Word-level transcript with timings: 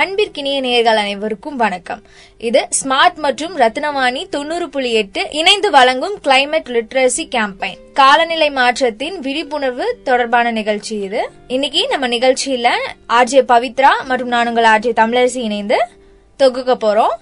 அன்பிற்கினிய 0.00 0.60
நேயர்கள் 0.60 0.96
அனைவருக்கும் 0.96 1.56
வணக்கம். 1.56 2.02
இது 2.38 2.68
ஸ்மார்ட் 2.78 3.14
மற்றும் 3.14 3.56
ரத்னவாணி 3.56 4.28
தொண்ணூறு 4.28 4.68
புள்ளி 4.68 4.92
எட்டு 4.92 5.28
இணைந்து 5.30 5.70
வழங்கும் 5.70 6.16
கிளைமேட் 6.24 6.68
லிட்ரஸி 6.74 7.24
கேம்பெயின் 7.34 7.78
காலநிலை 7.92 8.50
மாற்றத்தின் 8.50 9.18
விழிப்புணர்வு 9.18 9.98
தொடர்பான 10.04 10.50
நிகழ்ச்சி 10.50 10.98
இது. 10.98 11.30
இன்னைக்கு 11.48 11.86
நம்ம 11.88 12.08
நிகழ்ச்சியில 12.08 12.68
ஆர்ஜே 13.08 13.42
பவித்ரா 13.52 13.92
மற்றும் 14.04 14.28
நான் 14.28 14.48
உங்கள் 14.48 14.64
ஆர்ஜே 14.64 14.92
தமிழரசி 15.00 15.36
இணைந்து 15.36 15.78
தொகுக்க 16.36 16.74
போறோம். 16.74 17.14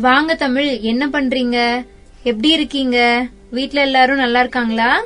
வாங்க 0.00 0.34
தமிழ் 0.34 0.80
என்ன 0.80 1.08
பண்றீங்க? 1.12 1.86
எப்படி 2.22 2.50
இருக்கீங்க? 2.50 3.26
வீட்ல 3.50 3.80
எல்லாரும் 3.80 4.16
நல்லா 4.16 4.40
இருக்காங்களா? 4.40 5.02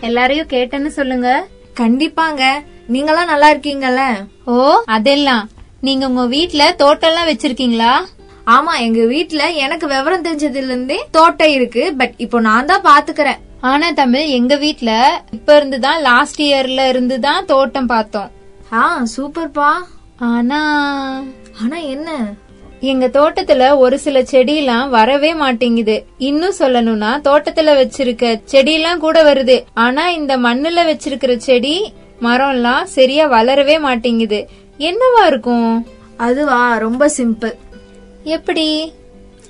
எல்லாரையும் 0.00 0.48
கேட்டேன்னு 0.48 0.86
சொல்லுங்க. 0.86 1.46
கண்டிப்பாங்க. 1.80 2.64
நீங்களாம் 2.92 3.32
நல்லா 3.32 3.52
இருக்கீங்கல்ல? 3.52 4.26
ஓ 4.44 4.82
அதெல்லாம். 4.84 5.48
நீங்க 5.86 6.04
உங்க 6.06 6.24
வீட்ல 6.26 6.62
தோட்டம்லாம் 6.82 7.30
வச்சிருக்கீங்களா? 7.30 7.92
ஆமா 8.46 8.72
எங்க 8.80 9.00
வீட்ல 9.04 9.42
எனக்கு 9.64 9.86
விவரம் 9.86 10.24
தெரிஞ்சதுல 10.24 10.70
இருந்தே 10.70 10.98
தோட்டம் 11.10 11.48
இருக்கு. 11.48 11.82
பட் 11.98 12.14
இப்போ 12.16 12.40
நான் 12.40 12.66
தான் 12.66 12.86
பாத்துக்கிறேன். 12.90 13.40
ஆனா 13.60 13.90
தமிழ் 13.90 14.32
எங்க 14.38 14.54
வீட்ல 14.56 14.90
இப்ப 15.30 15.56
இருந்து 15.56 15.78
தான் 15.80 16.00
லாஸ்ட் 16.00 16.40
இயர்ல 16.42 16.88
இருந்து 16.88 17.20
தான் 17.20 17.44
தோட்டம் 17.44 17.86
பார்த்தோம். 17.86 18.30
ஆ 18.72 18.82
சூப்பர்ப்பா. 19.16 19.70
ஆனா 20.30 20.60
ஆனா 21.62 21.76
என்ன? 21.94 22.08
எங்க 22.82 23.06
தோட்டத்துல 23.08 23.76
ஒரு 23.76 23.98
சில 23.98 24.22
செடியெல்லாம் 24.22 24.88
வரவே 24.88 25.34
மாட்டேங்குது. 25.34 25.96
இன்னும் 26.18 26.58
சொல்லணும்னா 26.58 27.12
தோட்டத்துல 27.28 27.74
வச்சிருக்க 27.80 28.40
செடியெல்லாம் 28.52 28.98
கூட 28.98 29.18
வருது. 29.22 29.56
ஆனா 29.74 30.04
இந்த 30.10 30.36
மண்ணுல 30.38 30.82
வச்சிருக்கிற 30.90 31.34
செடி 31.36 31.76
மரம்லாம் 32.20 32.84
சரியா 32.96 33.24
வளரவே 33.26 33.76
மாட்டேங்குது. 33.78 34.40
என்னவா 34.78 35.26
இருக்கும்? 35.26 35.86
அதுவா 36.16 36.76
ரொம்ப 36.76 37.10
சிம்பிள் 37.16 37.54
எப்படி? 38.22 38.92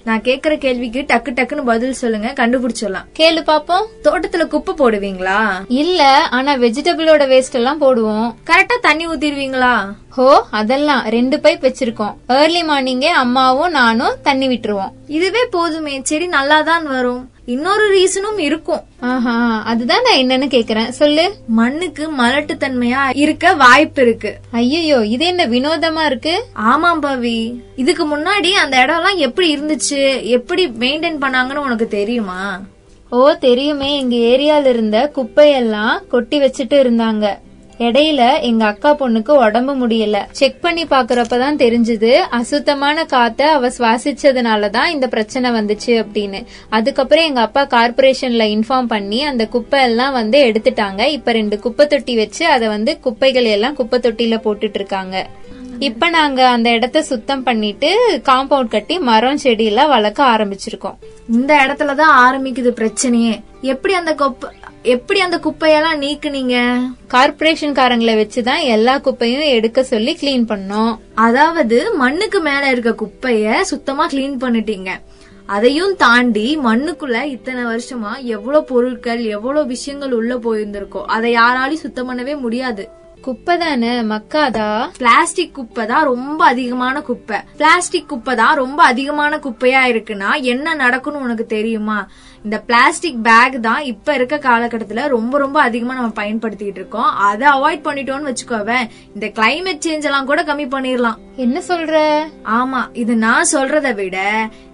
நான் 0.05 0.21
கேக்குற 0.21 0.59
கேள்விக்கு 0.59 1.01
டக்கு 1.01 1.31
டக்குன்னு 1.31 1.65
பதில் 1.65 1.93
சொல்லுங்க 1.93 2.33
கண்டுபிடிச்சிடலாம். 2.37 3.07
கேளு 3.19 3.43
பாப்போம். 3.47 3.87
தோட்டத்துல 4.05 4.47
குப்பை 4.47 4.75
போடுவீங்களா? 4.75 5.65
இல்ல 5.69 6.29
ஆனா 6.31 6.55
வெஜிடபிளோட 6.55 7.23
வேஸ்ட் 7.27 7.53
எல்லாம் 7.53 7.81
போடுவோம். 7.81 8.35
கரெக்டா 8.47 8.79
தண்ணி 8.81 9.07
ஊத்திடுவீங்களா? 9.07 9.93
ஹோ 10.17 10.47
அதெல்லாம். 10.51 11.05
ரெண்டு 11.15 11.37
பைப் 11.37 11.63
வச்சிருக்கோம். 11.67 12.17
ஏர்லி 12.29 12.63
மார்னிங்கே 12.63 13.11
அம்மாவும் 13.23 13.71
நானும் 13.71 14.19
தண்ணி 14.23 14.49
விட்டுருவோம். 14.49 14.93
இதுவே 15.07 15.47
போதுமே. 15.47 16.01
செடி 16.03 16.27
நல்லா 16.27 16.63
தான் 16.63 16.85
வரும். 16.87 17.23
இன்னொரு 17.47 17.87
ரீசனும் 17.95 18.39
இருக்கும். 18.39 18.83
ஆஹா 19.01 19.63
அதுதான் 19.65 20.03
நான் 20.03 20.21
என்னன்னு 20.21 20.47
கேக்குறேன். 20.55 20.89
சொல்லு. 20.89 21.25
மண்ணுக்கு 21.47 22.05
மலட்டுத்தன்மையா 22.19 23.01
இருக்க 23.15 23.55
வாய்ப்பு 23.55 24.03
இருக்கு. 24.03 24.39
ஐயோ 24.51 25.07
இது 25.07 25.27
என்ன 25.27 25.47
வினோதமா 25.47 26.05
இருக்கு? 26.05 26.45
ஆமாம் 26.53 27.03
பவி. 27.03 27.61
இதுக்கு 27.77 28.17
முன்னாடி 28.17 28.53
அந்த 28.53 28.77
இடம்லாம் 28.85 29.17
எப்படி 29.17 29.49
இருந்துச்சு? 29.57 30.23
எப்படி 30.23 30.67
மெயின்டைன் 30.67 31.23
பண்ணாங்கன்னு 31.25 31.67
உனக்கு 31.69 31.89
தெரியுமா? 31.89 32.61
ஓ 33.11 33.33
தெரியுமே. 33.33 33.99
எங்க 33.99 34.17
ஏரியால 34.17 34.67
இருந்த 34.67 35.11
குப்பையெல்லாம் 35.17 35.97
கொட்டி 36.09 36.39
வச்சுட்டு 36.41 36.79
இருந்தாங்க. 36.85 37.27
இடையில 37.79 38.41
எங்க 38.41 38.65
அக்கா 38.65 38.97
பொண்ணுக்கு 38.97 39.31
உடம்பு 39.31 39.87
முடியல. 39.87 40.19
செக் 40.31 40.61
பண்ணி 40.61 40.85
பாக்குறப்பதான் 40.85 41.57
தெரிஞ்சது 41.57 42.13
அசுத்தமான 42.13 43.05
காத்த 43.05 43.51
அவ 43.51 43.69
சுவாசிச்சதுனாலதான் 43.69 44.87
இந்த 44.87 45.09
பிரச்சனை 45.09 45.51
வந்துச்சு 45.51 45.87
அப்படின்னு. 45.87 46.45
அதுக்கப்புறம் 46.69 47.25
எங்க 47.25 47.41
அப்பா 47.41 47.67
கார்பரேஷன்ல 47.67 48.61
இன்ஃபார்ம் 48.61 48.87
பண்ணி 48.87 49.25
அந்த 49.25 49.47
குப்பை 49.47 49.83
எல்லாம் 49.83 50.13
வந்து 50.13 50.45
எடுத்துட்டாங்க. 50.45 51.07
இப்ப 51.07 51.33
ரெண்டு 51.33 51.59
குப்பை 51.59 51.87
தொட்டி 51.87 52.17
வச்சு 52.17 52.47
அதை 52.47 52.69
வந்து 52.69 53.01
குப்பைகள் 53.01 53.45
எல்லாம் 53.45 53.75
குப்பை 53.75 53.99
தொட்டில 53.99 54.41
போட்டுட்டு 54.45 54.75
இருக்காங்க. 54.75 55.27
இப்ப 55.79 56.09
நாங்க 56.09 56.49
அந்த 56.49 56.71
இடத்த 56.71 57.03
சுத்தம் 57.03 57.43
பண்ணிட்டு 57.43 58.21
காம்பவுண்ட் 58.25 58.69
கட்டி 58.69 58.99
மரம் 58.99 59.39
செடி 59.39 59.65
எல்லாம் 59.65 59.89
வளர்க்க 59.89 60.25
ஆரம்பிச்சிருக்கோம். 60.25 60.97
இந்த 61.33 61.55
இடத்துலதான் 61.55 62.13
ஆரம்பிக்குது 62.17 62.71
பிரச்சனையே. 62.75 63.41
எப்படி 63.61 63.95
அந்த 63.95 64.15
குப்பை 64.15 64.51
எப்படி 64.93 65.21
அந்த 65.21 65.37
குப்பையெல்லாம் 65.45 66.01
நீக்குனீங்க? 66.03 66.57
கார்பரேஷன் 67.11 67.77
காரங்களை 67.77 68.15
வச்சுதான் 68.21 68.63
எல்லா 68.63 68.99
குப்பையும் 68.99 69.47
எடுக்க 69.49 69.83
சொல்லி 69.83 70.13
க்ளீன் 70.21 70.45
பண்ணோம். 70.51 70.99
அதாவது 71.15 71.95
மண்ணுக்கு 71.95 72.41
மேல 72.41 72.71
இருக்க 72.71 72.91
குப்பைய 73.03 73.61
சுத்தமா 73.61 74.09
க்ளீன் 74.09 74.37
பண்ணிட்டீங்க. 74.43 74.91
அதையும் 75.47 75.97
தாண்டி 75.97 76.59
மண்ணுக்குள்ள 76.65 77.23
இத்தனை 77.23 77.65
வருஷமா 77.65 78.13
எவ்வளவு 78.23 78.65
பொருட்கள் 78.65 79.25
எவ்வளவு 79.25 79.67
விஷயங்கள் 79.67 80.13
உள்ள 80.13 80.35
போயிருந்திருக்கோ 80.35 81.03
அதை 81.17 81.37
யாராலையும் 81.37 81.85
சுத்தம் 81.85 82.11
பண்ணவே 82.11 82.41
முடியாது. 82.41 82.89
குப்பை 83.25 83.59
தானே 83.59 83.93
மக்காதா? 84.03 84.89
பிளாஸ்டிக் 84.99 85.55
குப்பை 85.55 85.87
தான் 85.87 86.05
ரொம்ப 86.05 86.45
அதிகமான 86.45 87.01
குப்பை. 87.01 87.39
பிளாஸ்டிக் 87.57 88.09
குப்பை 88.09 88.35
தான் 88.35 88.57
ரொம்ப 88.57 88.85
அதிகமான 88.85 89.37
குப்பையா 89.37 89.83
இருக்குன்னா 89.93 90.43
என்ன 90.43 90.75
நடக்கும்னு 90.75 91.21
உனக்கு 91.21 91.47
தெரியுமா? 91.47 92.09
இந்த 92.45 92.59
பிளாஸ்டிக் 92.61 93.23
பேக் 93.23 93.61
தான் 93.61 93.83
இப்ப 93.83 94.15
இருக்க 94.15 94.37
காலகட்டத்துல 94.37 95.09
ரொம்ப 95.09 95.39
ரொம்ப 95.39 95.61
அதிகமா 95.61 95.95
நம்ம 95.95 96.23
பயன்படுத்திட்டு 96.23 96.81
இருக்கோம். 96.81 97.11
அதை 97.29 97.49
அவாய்ட் 97.49 97.87
பண்ணிட்டோம்னு 97.87 98.31
வச்சுக்கோவேன் 98.31 98.89
இந்த 99.15 99.27
கிளைமேட் 99.41 99.85
சேஞ்ச் 99.87 100.03
எல்லாம் 100.03 100.27
கூட 100.27 100.43
கம்மி 100.43 100.69
பண்ணிடலாம் 100.69 101.21
என்ன 101.37 101.61
சொல்ற? 101.69 101.95
ஆமா 102.59 102.83
இது 102.93 103.17
நான் 103.17 103.53
சொல்றதை 103.53 103.95
விட 103.95 104.19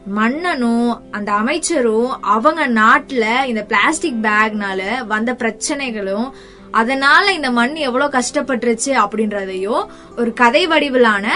மன்னனும் 0.07 1.03
அந்த 1.11 1.33
அமைச்சரும் 1.33 2.11
அவங்க 2.21 2.69
நாட்டுல 2.69 3.47
இந்த 3.47 3.63
பிளாஸ்டிக் 3.65 4.23
பேக்னால 4.23 5.07
வந்த 5.07 5.33
பிரச்சனைகளும் 5.33 6.29
அதனால 6.73 7.33
இந்த 7.33 7.51
மண் 7.51 7.75
எவ்வளவு 7.75 8.19
கஷ்டப்பட்டுருச்சு 8.19 8.93
அப்படின்றதையும் 8.95 9.89
ஒரு 10.17 10.33
கதை 10.33 10.67
வடிவிலான 10.67 11.27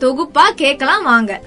தொகுப்பா 0.00 0.50
கேட்கலாம் 0.56 1.04
வாங்க. 1.04 1.40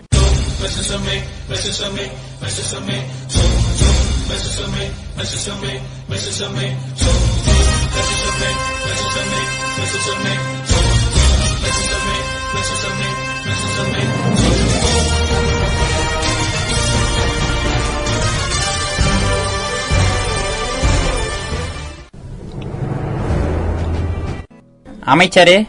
அமைச்சரே. 25.06 25.68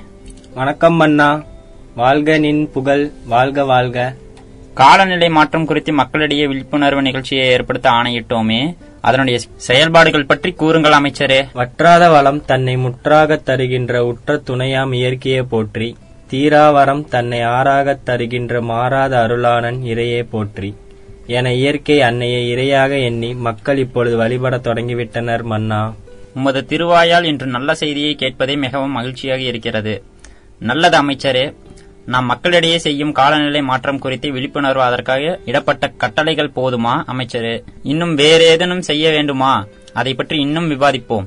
வணக்கம் 0.55 0.95
மன்னா 0.95 1.43
வாழ்க 1.95 2.39
நின் 2.39 2.71
புகழ் 2.73 3.11
வாழ்க 3.27 3.65
வாழ்க. 3.65 4.15
காலநிலை 4.75 5.29
மாற்றம் 5.29 5.65
குறித்து 5.65 5.93
மக்களிடையே 5.93 6.47
விழிப்புணர்வு 6.47 7.03
நிகழ்ச்சியை 7.03 7.47
ஏற்படுத்த 7.47 7.91
ஆணையிட்டோமே. 7.91 8.77
அதனுடைய 9.01 9.41
செயல்பாடுகள் 9.57 10.27
பற்றி 10.27 10.53
கூறுங்கள் 10.53 10.93
அமைச்சரே. 10.93 11.47
வற்றாத 11.53 12.11
வளம் 12.11 12.45
தன்னை 12.45 12.77
முற்றாகத் 12.77 13.45
தருகின்ற 13.45 14.07
உற்ற 14.07 14.43
துணையாம் 14.47 14.95
இயற்கையை 14.95 15.43
போற்றி. 15.43 15.97
தீராவரம் 16.31 17.09
தன்னை 17.09 17.41
ஆறாகத் 17.41 18.03
தருகின்ற 18.05 18.61
மாறாத 18.61 19.27
அருளாளன் 19.27 19.85
இறையே 19.85 20.23
போற்றி. 20.31 20.75
என 21.27 21.53
இயற்கை 21.53 22.03
அன்னையை 22.03 22.55
இரையாக 22.55 23.05
எண்ணி 23.05 23.35
மக்கள் 23.35 23.79
இப்பொழுது 23.79 24.17
வழிபடத் 24.17 24.67
தொடங்கிவிட்டனர் 24.67 25.43
மன்னா. 25.43 25.95
உமது 26.35 26.61
திருவாயால் 26.69 27.25
இன்று 27.25 27.47
நல்ல 27.47 27.75
செய்தியை 27.75 28.15
கேட்பதே 28.15 28.57
மிகவும் 28.57 28.97
மகிழ்ச்சியாக 28.99 29.41
இருக்கிறது. 29.41 30.05
நல்லது 30.59 30.97
அமைச்சரே. 31.03 31.55
நாம் 32.07 32.25
மக்களிடையே 32.25 32.79
செய்யும் 32.79 33.13
காலநிலை 33.13 33.63
மாற்றம் 33.63 33.99
குறித்து 33.99 34.33
விழிப்புணர்வு 34.33 34.83
அதற்காக 34.83 35.39
இடப்பட்ட 35.45 35.91
கட்டளைகள் 35.97 36.55
போதுமா 36.57 36.95
அமைச்சரே? 37.13 37.65
இன்னும் 37.83 38.15
வேறு 38.15 38.45
ஏதேனும் 38.47 38.83
செய்ய 38.83 39.11
வேண்டுமா? 39.11 39.67
அதை 39.93 40.15
பற்றி 40.15 40.39
இன்னும் 40.41 40.71
விவாதிப்போம். 40.71 41.27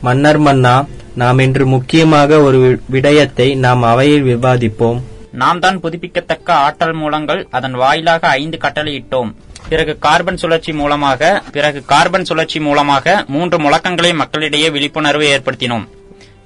மன்னர் 0.00 0.38
மன்னா 0.38 0.84
நாம் 1.14 1.38
இன்று 1.38 1.66
முக்கியமாக 1.66 2.40
ஒரு 2.40 2.80
விடயத்தை 2.90 3.54
நாம் 3.54 3.82
அவையில் 3.82 4.24
விவாதிப்போம். 4.24 5.00
நாம் 5.32 5.58
தான் 5.58 5.80
புதுப்பிக்கத்தக்க 5.80 6.52
ஆற்றல் 6.52 6.92
மூலங்கள் 6.92 7.46
அதன் 7.50 7.72
வாயிலாக 7.72 8.28
ஐந்து 8.28 8.58
கட்டளையிட்டோம் 8.62 9.30
பிறகு 9.68 9.98
கார்பன் 9.98 10.36
சுழற்சி 10.36 10.72
மூலமாக 10.72 11.42
பிறகு 11.52 11.84
கார்பன் 11.84 12.24
சுழற்சி 12.24 12.60
மூலமாக 12.60 13.24
மூன்று 13.28 13.58
முழக்கங்களை 13.58 14.14
மக்களிடையே 14.14 14.70
விழிப்புணர்வு 14.70 15.24
ஏற்படுத்தினோம். 15.24 15.88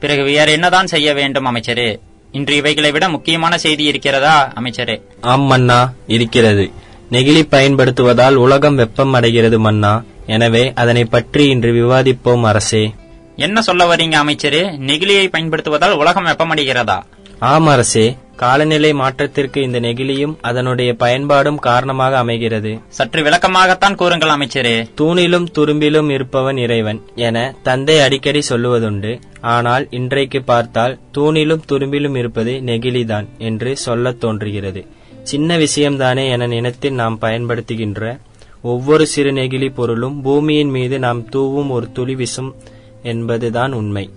பிறகு 0.01 0.23
வேற 0.23 0.51
என்னதான் 0.51 0.87
செய்ய 0.87 1.15
வேண்டும் 1.15 1.57
அமைச்சரே? 1.57 2.01
இன்று 2.33 2.57
இவைகளை 2.57 2.91
விட 2.91 3.09
முக்கியமான 3.09 3.59
செய்தி 3.59 3.85
இருக்கிறதா 3.85 4.53
அமைச்சரே? 4.61 5.03
ஆம் 5.21 5.43
மன்னா. 5.43 5.93
இருக்கிறது. 6.07 6.71
நெகிழி 7.11 7.43
பயன்படுத்துவதால் 7.51 8.35
உலகம் 8.35 8.75
வெப்பம் 8.75 9.13
அடைகிறது 9.13 9.61
மன்னா. 9.61 10.03
எனவே 10.27 10.73
அதனை 10.75 11.05
பற்றி 11.05 11.49
இன்று 11.49 11.73
விவாதிப்போம் 11.73 12.43
அரசே. 12.43 12.95
என்ன 13.37 13.63
சொல்ல 13.63 13.97
வரீங்க 13.97 14.15
அமைச்சரே? 14.15 14.63
நெகிழியை 14.87 15.29
பயன்படுத்துவதால் 15.29 15.93
உலகம் 15.93 16.27
வெப்பமடைகிறதா? 16.27 17.03
ஆம் 17.39 17.67
அரசே. 17.67 18.17
காலநிலை 18.41 18.93
மாற்றத்திற்கு 18.93 19.63
இந்த 19.63 19.81
நெகிழியும் 19.81 20.37
அதனுடைய 20.41 20.95
பயன்பாடும் 20.95 21.59
காரணமாக 21.59 22.19
அமைகிறது. 22.19 22.79
சற்று 22.89 23.23
விளக்கமாகத்தான் 23.23 23.95
கூறுங்கள் 23.95 24.29
அமைச்சரே. 24.29 24.87
தூணிலும் 24.97 25.47
துரும்பிலும் 25.59 26.11
இருப்பவன் 26.11 26.57
இறைவன் 26.57 27.03
என 27.15 27.55
தந்தை 27.63 28.01
அடிக்கடி 28.01 28.41
சொல்லுவதுண்டு. 28.49 29.21
ஆனால் 29.41 29.87
இன்றைக்கு 29.91 30.43
பார்த்தால் 30.43 30.99
தூணிலும் 31.17 31.63
துரும்பிலும் 31.73 32.17
இருப்பது 32.17 32.53
நெகிழிதான் 32.53 33.27
என்று 33.39 33.77
சொல்லத் 33.77 34.21
தோன்றுகிறது. 34.21 34.87
சின்ன 35.23 35.59
விஷயம்தானே 35.59 36.31
என 36.31 36.47
நினைத்து 36.47 36.93
நாம் 36.93 37.19
பயன்படுத்துகின்ற 37.21 38.19
ஒவ்வொரு 38.63 39.07
சிறு 39.07 39.33
நெகிழி 39.33 39.75
பொருளும் 39.75 40.23
பூமியின் 40.23 40.71
மீது 40.71 40.99
நாம் 40.99 41.29
தூவும் 41.29 41.71
ஒரு 41.71 41.93
துளி 41.93 42.15
விஷம் 42.15 42.55
என்பதுதான் 43.03 43.73
உண்மை. 43.73 44.11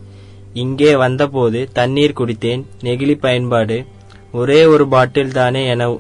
இங்கே 0.53 0.95
வந்தபோது 0.95 1.69
தண்ணீர் 1.73 2.17
குடித்தேன். 2.17 2.63
நெகிழி 2.81 3.19
பயன்பாடு 3.19 3.85
ஒரே 4.33 4.65
ஒரு 4.65 4.87
பாட்டில் 4.87 5.31
தானே 5.31 5.67
என 5.67 5.99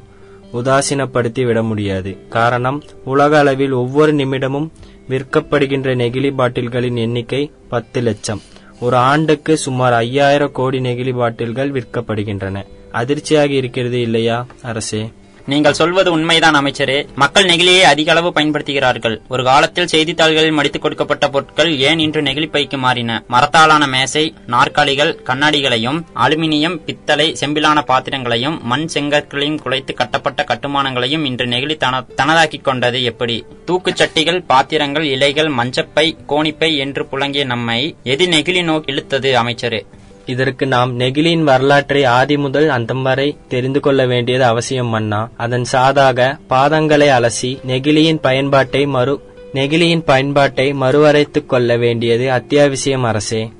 உதாசீனப்படுத்தி 0.53 1.45
விட 1.45 1.63
முடியாது. 1.63 2.11
காரணம் 2.29 2.83
உலக 3.03 3.39
அளவில் 3.39 3.71
ஒவ்வொரு 3.71 4.13
நிமிடமும் 4.13 4.67
விற்கப்படுகின்ற 5.09 5.95
நெகிழி 5.95 6.31
பாட்டில்களின் 6.35 6.95
எண்ணிக்கை 6.95 7.51
பத்து 7.69 8.01
லட்சம். 8.01 8.41
ஒரு 8.79 8.95
ஆண்டுக்கு 8.95 9.57
சுமார் 9.57 9.93
ஐயாயிரம் 9.93 10.51
கோடி 10.51 10.79
நெகிழி 10.79 11.13
பாட்டில்கள் 11.17 11.71
விற்கப்படுகின்றன. 11.71 12.63
அதிர்ச்சியாக 12.91 13.51
இருக்கிறது 13.51 14.01
இல்லையா 14.01 14.45
அரசே? 14.61 15.11
நீங்கள் 15.45 15.73
சொல்வது 15.73 16.11
உண்மைதான் 16.11 16.55
அமைச்சரே. 16.55 17.07
மக்கள் 17.15 17.45
நெகிழியை 17.45 17.81
அதிக 17.81 18.11
அளவு 18.11 18.29
பயன்படுத்துகிறார்கள். 18.29 19.21
ஒரு 19.29 19.43
காலத்தில் 19.43 19.87
செய்தித்தாள்களில் 19.87 20.57
மடித்துக் 20.57 20.81
கொடுக்கப்பட்ட 20.81 21.29
பொருட்கள் 21.29 21.79
ஏன் 21.79 21.99
இன்று 21.99 22.21
நெகிழி 22.21 22.47
பைக்கு 22.53 22.77
மாறின? 22.77 23.23
மரத்தாலான 23.27 23.87
மேசை 23.87 24.33
நாற்காலிகள் 24.47 25.19
கண்ணாடிகளையும் 25.25 25.99
அலுமினியம் 26.15 26.79
பித்தளை 26.85 27.35
செம்பிலான 27.39 27.81
பாத்திரங்களையும் 27.81 28.59
மண் 28.63 28.87
செங்கற்களையும் 28.93 29.59
குலைத்து 29.65 29.93
கட்டப்பட்ட 29.93 30.43
கட்டுமானங்களையும் 30.43 31.25
இன்று 31.25 31.45
நெகிழி 31.45 31.77
தன 31.77 32.03
தனதாக்கிக் 32.17 32.63
கொண்டது 32.63 33.03
எப்படி? 33.03 33.45
தூக்குச்சட்டிகள் 33.67 34.43
பாத்திரங்கள் 34.47 35.03
இலைகள் 35.03 35.47
மஞ்சப்பை 35.47 36.17
கோணிப்பை 36.27 36.77
என்று 36.77 37.07
புழங்கிய 37.11 37.45
நம்மை 37.45 37.95
எது 38.03 38.25
நெகிழி 38.25 38.63
நோக்கி 38.63 38.93
இழுத்தது 38.93 39.31
அமைச்சரே? 39.43 39.85
இதற்கு 40.25 40.67
நாம் 40.67 40.99
நெகிழியின் 40.99 41.43
வரலாற்றை 41.43 42.03
ஆதி 42.03 42.37
முதல் 42.37 42.69
அந்தம் 42.69 43.01
வரை 43.01 43.37
தெரிந்து 43.47 43.79
கொள்ள 43.79 44.05
வேண்டியது 44.05 44.43
அவசியம் 44.43 44.87
மன்னா. 44.87 45.29
அதன் 45.37 45.65
சாதாக 45.71 46.39
பாதங்களை 46.49 47.07
அலசி 47.07 47.57
நெகிழியின் 47.67 48.17
பயன்பாட்டை 48.21 48.85
மறு 48.85 49.21
நெகிழியின் 49.53 49.99
பயன்பாட்டை 49.99 50.73
மறுவரைத்துக் 50.73 51.45
கொள்ள 51.45 51.77
வேண்டியது 51.77 52.29
அத்தியாவசியம் 52.29 53.03
அரசே. 53.03 53.51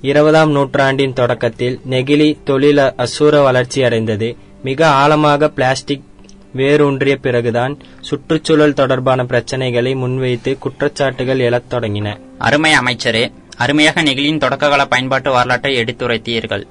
இருபதாம் 0.00 0.50
நூற்றாண்டின் 0.50 1.12
தொடக்கத்தில் 1.12 1.80
நெகிழி 1.90 2.36
தொழில் 2.44 2.76
அசூர 2.76 3.42
வளர்ச்சி 3.42 3.82
அடைந்தது. 3.82 4.36
மிக 4.62 4.86
ஆழமாக 4.86 5.48
பிளாஸ்டிக் 5.48 6.04
வேரூன்றிய 6.52 7.16
பிறகுதான் 7.16 7.78
சுற்றுச்சூழல் 8.00 8.72
தொடர்பான 8.72 9.24
பிரச்சனைகளை 9.24 9.96
முன்வைத்து 9.96 10.58
குற்றச்சாட்டுகள் 10.58 11.38
எழத் 11.38 11.72
தொடங்கின. 11.72 12.20
அருமை 12.38 12.72
அமைச்சரே 12.72 13.32
அருமையாக 13.60 14.02
நெகிழியின் 14.02 14.38
தொடக்ககால 14.38 14.84
பயன்பாட்டு 14.84 15.30
வரலாற்றை 15.30 15.76
எடுத்துரைத்தீர்கள். 15.76 16.62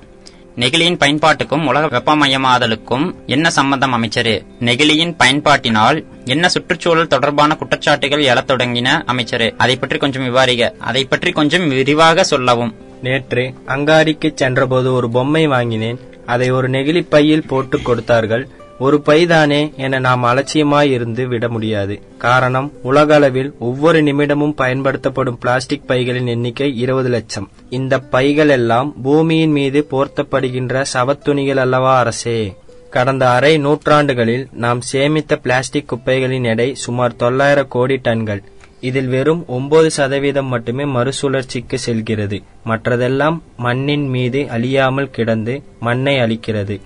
நெகிழியின் 0.56 0.98
பயன்பாட்டுக்கும் 0.98 1.68
உலக 1.68 2.00
வெப்பமயமாதலுக்கும் 2.00 3.14
என்ன 3.26 3.50
சம்பந்தம் 3.50 3.94
அமைச்சரே? 3.94 4.46
நெகிழியின் 4.60 5.16
பயன்பாட்டினால் 5.24 6.04
என்ன 6.26 6.50
சுற்றுச்சூழல் 6.50 7.08
தொடர்பான 7.08 7.58
குற்றச்சாட்டுகள் 7.60 8.24
எழத் 8.24 8.52
தொடங்கின 8.52 9.04
அமைச்சரே? 9.08 9.54
அதை 9.58 9.76
பற்றி 9.76 9.98
கொஞ்சம் 9.98 10.24
விவாரிக 10.24 10.72
அதை 10.80 11.06
பற்றி 11.06 11.32
கொஞ்சம் 11.32 11.70
விரிவாக 11.70 12.24
சொல்லவும். 12.24 12.76
நேற்று 13.02 13.54
அங்காடிக்கு 13.68 14.32
சென்றபோது 14.36 14.94
ஒரு 14.94 15.10
பொம்மை 15.10 15.48
வாங்கினேன். 15.48 16.00
அதை 16.26 16.52
ஒரு 16.52 16.70
நெகிழி 16.70 17.06
பையில் 17.10 17.48
போட்டுக் 17.48 17.86
கொடுத்தார்கள். 17.86 18.50
ஒரு 18.80 19.02
பைதானே 19.06 19.76
என 19.76 20.00
நாம் 20.00 20.24
அலட்சியமாய் 20.24 20.92
இருந்து 20.92 21.28
விட 21.28 21.50
முடியாது. 21.50 22.02
காரணம் 22.18 22.72
உலக 22.82 23.16
அளவில் 23.16 23.54
ஒவ்வொரு 23.60 24.04
நிமிடமும் 24.04 24.56
பயன்படுத்தப்படும் 24.56 25.38
பிளாஸ்டிக் 25.38 25.88
பைகளின் 25.88 26.28
எண்ணிக்கை 26.28 26.78
இருபது 26.78 27.10
லட்சம். 27.10 27.50
இந்த 27.70 28.00
பைகள் 28.00 28.50
எல்லாம் 28.50 29.02
பூமியின் 29.02 29.52
மீது 29.52 29.88
போர்த்தப்படுகின்ற 29.92 30.86
சவத்துணிகள் 30.94 31.56
அல்லவா 31.56 32.00
அரசே? 32.00 32.56
கடந்த 32.90 33.30
அரை 33.30 33.58
நூற்றாண்டுகளில் 33.58 34.48
நாம் 34.52 34.80
சேமித்த 34.94 35.36
பிளாஸ்டிக் 35.36 35.88
குப்பைகளின் 35.88 36.44
எடை 36.44 36.76
சுமார் 36.76 37.16
தொள்ளாயிரம் 37.16 37.68
கோடி 37.68 37.96
டன்கள். 37.96 38.44
இதில் 38.80 39.08
வெறும் 39.08 39.44
ஒன்பது 39.48 39.92
சதவீதம் 39.92 40.48
மட்டுமே 40.48 40.84
மறுசுழற்சிக்கு 40.84 41.76
செல்கிறது. 41.76 42.42
மற்றதெல்லாம் 42.66 43.40
மண்ணின் 43.58 44.08
மீது 44.08 44.50
அழியாமல் 44.50 45.10
கிடந்து 45.10 45.64
மண்ணை 45.80 46.20
அழிக்கிறது. 46.20 46.80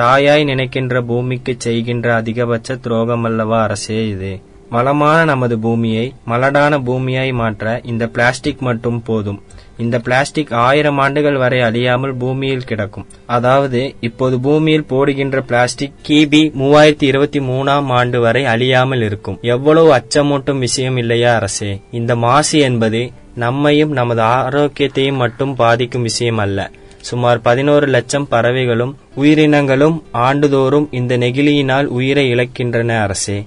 தாயாய் 0.00 0.44
நினைக்கின்ற 0.44 1.02
பூமிக்கு 1.02 1.52
செய்கின்ற 1.58 2.06
அதிகபட்ச 2.20 2.76
துரோகம் 2.76 3.24
அல்லவா 3.24 3.58
அரசே 3.62 3.98
இது. 4.08 4.32
வளமான 4.70 5.18
நமது 5.24 5.58
பூமியை 5.58 6.04
மலடான 6.28 6.74
பூமியாய் 6.88 7.32
மாற்ற 7.32 7.80
இந்த 7.84 8.04
பிளாஸ்டிக் 8.06 8.60
மட்டும் 8.60 8.98
போதும். 9.02 9.38
இந்த 9.78 9.96
பிளாஸ்டிக் 9.98 10.52
ஆயிரம் 10.66 10.98
ஆண்டுகள் 10.98 11.38
வரை 11.42 11.60
அழியாமல் 11.60 12.14
பூமியில் 12.14 12.68
கிடக்கும். 12.70 13.06
அதாவது 13.36 13.80
இப்போது 14.00 14.36
பூமியில் 14.40 14.88
போடுகின்ற 14.90 15.40
பிளாஸ்டிக் 15.40 15.96
கிபி 16.08 16.42
மூவாயிரத்தி 16.60 17.08
இருபத்தி 17.12 17.40
மூணாம் 17.40 17.88
ஆண்டு 17.98 18.20
வரை 18.20 18.44
அழியாமல் 18.44 19.02
இருக்கும். 19.02 19.38
எவ்வளவு 19.54 19.90
அச்சமூட்டும் 19.98 20.62
விஷயம் 20.66 20.96
இல்லையா 20.96 21.32
அரசே. 21.34 21.72
இந்த 21.90 22.14
மாசு 22.26 22.58
என்பது 22.68 23.02
நம்மையும் 23.34 23.92
நமது 23.92 24.22
ஆரோக்கியத்தையும் 24.36 25.20
மட்டும் 25.24 25.54
பாதிக்கும் 25.56 26.02
விஷயம் 26.02 26.38
அல்ல. 26.38 26.70
சுமார் 27.00 27.40
பதினோரு 27.40 27.86
லட்சம் 27.86 28.26
பறவைகளும் 28.30 28.94
உயிரினங்களும் 29.14 30.02
ஆண்டுதோறும் 30.10 30.88
இந்த 30.90 31.18
நெகிழியினால் 31.18 31.84
உயிரை 31.84 32.34
இழக்கின்றன 32.34 33.00
அரசே. 33.00 33.44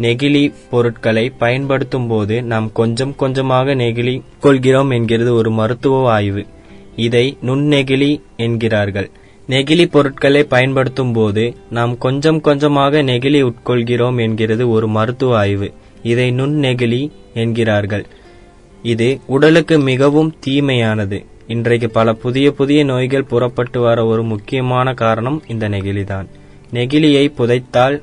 நெகிழி 0.00 0.52
பொருட்களை 0.70 1.30
பயன்படுத்தும் 1.30 2.06
போது 2.06 2.42
நாம் 2.42 2.72
கொஞ்சம் 2.72 3.14
கொஞ்சமாக 3.16 3.74
நெகிழி 3.74 4.22
கொள்கிறோம் 4.40 4.90
என்கிறது 4.90 5.34
ஒரு 5.34 5.50
மருத்துவ 5.50 6.10
ஆய்வு. 6.10 6.46
இதை 6.96 7.36
நுண்ணெகிழி 7.46 8.20
என்கிறார்கள். 8.36 9.10
நெகிழி 9.48 9.84
பொருட்களை 9.84 10.44
பயன்படுத்தும் 10.44 11.12
போது 11.12 11.54
நாம் 11.70 11.98
கொஞ்சம் 11.98 12.40
கொஞ்சமாக 12.40 13.02
நெகிழி 13.02 13.40
உட்கொள்கிறோம் 13.42 14.20
என்கிறது 14.20 14.70
ஒரு 14.70 14.88
மருத்துவ 14.88 15.36
ஆய்வு. 15.36 15.72
இதை 16.02 16.30
நுண்ணெகிழி 16.30 17.10
என்கிறார்கள். 17.34 18.06
இது 18.82 19.20
உடலுக்கு 19.26 19.78
மிகவும் 19.78 20.34
தீமையானது. 20.40 21.24
இன்றைக்கு 21.48 21.90
பல 21.90 22.12
புதிய 22.12 22.50
புதிய 22.50 22.84
நோய்கள் 22.84 23.24
புறப்பட்டு 23.24 23.80
வர 23.80 24.06
ஒரு 24.06 24.22
முக்கியமான 24.22 24.94
காரணம் 24.94 25.42
இந்த 25.46 25.68
நெகிழிதான். 25.68 26.26
நெகிழியை 26.72 27.32
புதைத்தால் 27.38 28.02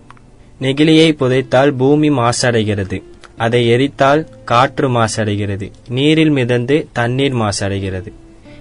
நெகிழியை 0.61 1.11
புதைத்தால் 1.11 1.71
பூமி 1.71 2.09
மாசடைகிறது. 2.09 3.03
அதை 3.37 3.67
எரித்தால் 3.67 4.27
காற்று 4.45 4.89
மாசடைகிறது. 4.89 5.71
நீரில் 5.87 6.29
மிதந்து 6.29 6.87
தண்ணீர் 6.91 7.35
மாசடைகிறது. 7.35 8.11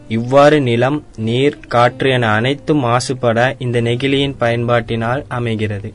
இவ்வாறு 0.08 0.60
நிலம் 0.60 1.04
நீர் 1.16 1.58
காற்று 1.68 2.10
என 2.10 2.30
அனைத்தும் 2.30 2.84
மாசுபட 2.84 3.54
இந்த 3.58 3.82
நெகிழியின் 3.82 4.34
பயன்பாட்டினால் 4.40 5.24
அமைகிறது. 5.28 5.92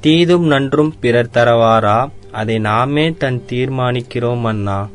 தீதும் 0.00 0.46
நன்றும் 0.46 0.94
பிறர் 1.00 1.30
தரவாரா? 1.34 2.10
அதை 2.32 2.58
நாமே 2.58 3.10
தன் 3.10 3.42
தீர்மானிக்கிறோம் 3.50 4.42
அண்ணா. 4.42 4.88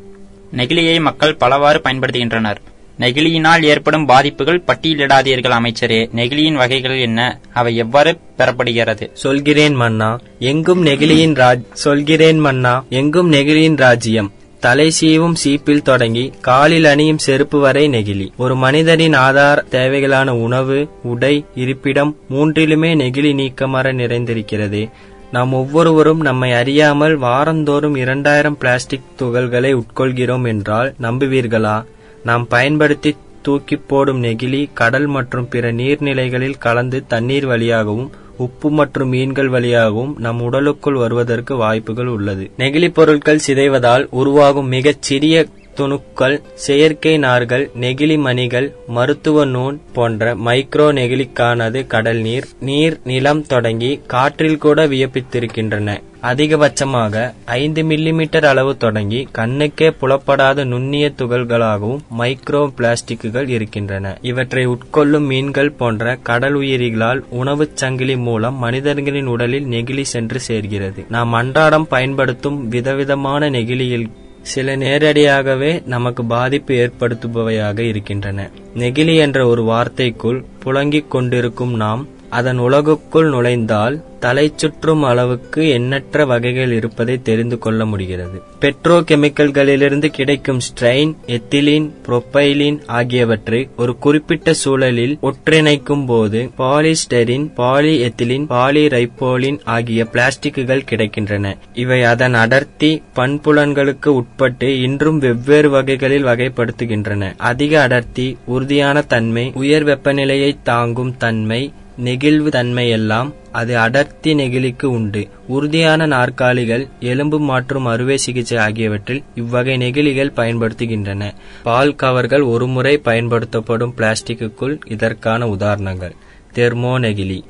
நெகிழியை 0.56 1.00
மக்கள் 1.00 1.36
பலவாறு 1.36 1.80
பயன்படுத்துகின்றனர். 1.84 2.56
நெகிழியினால் 2.98 3.62
ஏற்படும் 3.62 4.06
பாதிப்புகள் 4.06 4.62
பட்டியலிடாதீர்கள் 4.66 5.50
அமைச்சரே. 5.50 6.08
நெகிழியின் 6.16 6.54
வகைகள் 6.54 7.00
என்ன? 7.00 7.40
அவை 7.52 7.76
எவ்வாறு 7.76 8.18
பெறப்படுகிறது? 8.38 9.10
சொல்கிறேன் 9.12 9.74
மன்னா. 9.74 10.18
எங்கும் 10.38 10.86
நெகிழியின் 10.86 11.34
ராஜ் 11.34 11.64
சொல்கிறேன் 11.72 12.38
மன்னா. 12.38 12.84
எங்கும் 12.88 13.32
நெகிழியின் 13.32 13.76
ராஜ்யம். 13.76 14.32
தலை 14.60 14.92
சீவும் 15.00 15.34
சீப்பில் 15.44 15.82
தொடங்கி 15.82 16.32
காலில் 16.40 16.84
அணியும் 16.84 17.18
செருப்பு 17.18 17.60
வரை 17.60 17.88
நெகிழி. 17.88 18.36
ஒரு 18.36 18.56
மனிதனின் 18.56 19.12
ஆதார 19.12 19.64
தேவைகளான 19.70 20.28
உணவு 20.28 20.88
உடை 21.02 21.44
இருப்பிடம் 21.54 22.16
மூன்றிலுமே 22.30 22.96
நெகிழி 22.96 23.34
நீக்கமர 23.34 23.92
நிறைந்திருக்கிறது. 23.92 24.90
நாம் 25.32 25.52
ஒவ்வொருவரும் 25.52 26.20
நம்மை 26.20 26.52
அறியாமல் 26.52 27.18
வாரந்தோறும் 27.18 27.94
இரண்டாயிரம் 27.94 28.58
பிளாஸ்டிக் 28.58 29.02
துகள்களை 29.20 29.74
உட்கொள்கிறோம் 29.74 30.46
என்றால் 30.46 30.94
நம்புவீர்களா? 31.02 31.84
நாம் 32.22 32.46
பயன்படுத்தி 32.46 33.16
தூக்கி 33.42 33.76
போடும் 33.76 34.22
நெகிழி 34.22 34.68
கடல் 34.72 35.06
மற்றும் 35.06 35.48
பிற 35.48 35.72
நீர்நிலைகளில் 35.72 36.58
கலந்து 36.58 37.06
தண்ணீர் 37.06 37.46
வழியாகவும் 37.46 38.10
உப்பு 38.36 38.70
மற்றும் 38.70 39.08
மீன்கள் 39.08 39.48
வழியாகவும் 39.48 40.16
நம் 40.18 40.40
உடலுக்குள் 40.40 40.94
வருவதற்கு 40.94 41.56
வாய்ப்புகள் 41.56 42.06
உள்ளது. 42.06 42.50
நெகிழி 42.58 42.92
பொருட்கள் 42.92 43.44
சிதைவதால் 43.46 44.06
உருவாகும் 44.10 44.68
மிகச் 44.68 45.02
சிறிய 45.02 45.46
துணுக்கள் 45.78 46.36
செயற்கை 46.66 47.18
நார்கள் 47.18 47.70
நெகிழி 47.80 48.18
மணிகள் 48.18 48.68
மருத்துவ 48.88 49.44
நூன் 49.44 49.78
போன்ற 49.92 50.34
மைக்ரோ 50.46 50.88
நெகிழிக்கானது 50.98 51.86
கடல் 51.86 52.20
நீர் 52.20 52.48
நீர் 52.60 52.98
நிலம் 53.04 53.46
தொடங்கி 53.46 54.00
காற்றில் 54.06 54.58
கூட 54.58 54.86
வியப்பித்திருக்கின்றன. 54.86 55.98
அதிகபட்சமாக 56.22 57.16
ஐந்து 57.44 57.82
மில்லிமீட்டர் 57.82 58.46
அளவு 58.46 58.76
தொடங்கி 58.76 59.28
கண்ணுக்கே 59.32 59.88
புலப்படாத 59.90 60.64
நுண்ணிய 60.64 61.12
துகள்களாகவும் 61.18 62.02
மைக்ரோ 62.18 62.62
பிளாஸ்டிக்குகள் 62.78 63.48
இருக்கின்றன. 63.48 64.18
இவற்றை 64.22 64.66
உட்கொள்ளும் 64.66 65.26
மீன்கள் 65.26 65.72
போன்ற 65.72 66.16
கடல் 66.22 66.56
உயிரிகளால் 66.56 67.22
உணவுச் 67.30 67.76
சங்கிலி 67.76 68.16
மூலம் 68.16 68.58
மனிதர்களின் 68.58 69.26
உடலில் 69.26 69.66
நெகிழி 69.66 70.02
சென்று 70.02 70.40
சேர்கிறது. 70.40 71.04
நாம் 71.08 71.32
அன்றாடம் 71.32 71.86
பயன்படுத்தும் 71.86 72.68
விதவிதமான 72.68 73.50
நெகிழியில் 73.50 74.08
சில 74.52 74.74
நேரடியாகவே 74.76 75.70
நமக்கு 75.86 76.22
பாதிப்பு 76.24 76.74
ஏற்படுத்துபவையாக 76.74 77.78
இருக்கின்றன. 77.78 78.38
நெகிழி 78.74 79.14
என்ற 79.16 79.38
ஒரு 79.46 79.62
வார்த்தைக்குள் 79.64 80.38
புழங்கிக் 80.64 81.08
கொண்டிருக்கும் 81.08 81.74
நாம் 81.76 82.02
அதன் 82.30 82.58
உலகுக்குள் 82.58 83.28
நுழைந்தால் 83.28 84.04
தலை 84.18 84.52
சுற்றும் 84.56 85.02
அளவுக்கு 85.02 85.68
எண்ணற்ற 85.68 86.24
வகைகள் 86.24 86.72
இருப்பதை 86.72 87.22
தெரிந்து 87.22 87.58
கொள்ள 87.58 87.84
முடிகிறது. 87.84 88.42
பெட்ரோ 88.60 88.96
கெமிக்கல்களிலிருந்து 89.00 90.06
கிடைக்கும் 90.06 90.58
ஸ்ட்ரெயின் 90.58 91.16
எத்திலீன் 91.26 91.90
புரோப்பைலின் 92.06 92.80
ஆகியவற்றை 92.86 93.68
ஒரு 93.76 93.98
குறிப்பிட்ட 93.98 94.52
சூழலில் 94.52 95.18
ஒற்றிணைக்கும் 95.22 96.06
போது 96.06 96.50
பாலிஸ்டெரின் 96.58 97.54
பாலி 97.54 98.02
எத்திலின் 98.02 98.46
பாலிரைப்போலின் 98.48 99.60
ஆகிய 99.64 100.06
பிளாஸ்டிக்குகள் 100.12 100.86
கிடைக்கின்றன. 100.90 101.56
இவை 101.72 102.04
அதன் 102.04 102.34
அடர்த்தி 102.34 103.02
பண்புலன்களுக்கு 103.16 104.06
உட்பட்டு 104.06 104.80
இன்றும் 104.80 105.18
வெவ்வேறு 105.18 105.70
வகைகளில் 105.70 106.24
வகைப்படுத்துகின்றன. 106.24 107.32
அதிக 107.36 107.82
அடர்த்தி 107.82 108.36
உறுதியான 108.44 109.02
தன்மை 109.02 109.52
உயர் 109.54 109.84
வெப்பநிலையை 109.84 110.56
தாங்கும் 110.62 111.16
தன்மை 111.16 111.72
நெகிழ்வு 111.98 112.48
தன்மையெல்லாம் 112.48 113.32
அது 113.52 113.78
அடர்த்தி 113.78 114.34
நெகிழிக்கு 114.34 114.84
உண்டு. 114.84 115.28
உறுதியான 115.46 116.06
நாற்காலிகள் 116.06 116.88
எலும்பு 117.00 117.38
மாற்றும் 117.40 117.84
அறுவை 117.84 118.16
சிகிச்சை 118.16 118.58
ஆகியவற்றில் 118.58 119.22
இவ்வகை 119.34 119.76
நெகிழிகள் 119.76 120.36
பயன்படுத்துகின்றன. 120.36 121.32
பால் 121.62 121.94
கவர்கள் 121.94 122.42
ஒருமுறை 122.42 122.98
பயன்படுத்தப்படும் 122.98 123.94
பிளாஸ்டிக்குக்குள் 123.96 124.78
இதற்கான 124.84 125.48
உதாரணங்கள். 125.48 126.14
தெர்மோ 126.54 126.92
நெகிழி. 126.98 127.40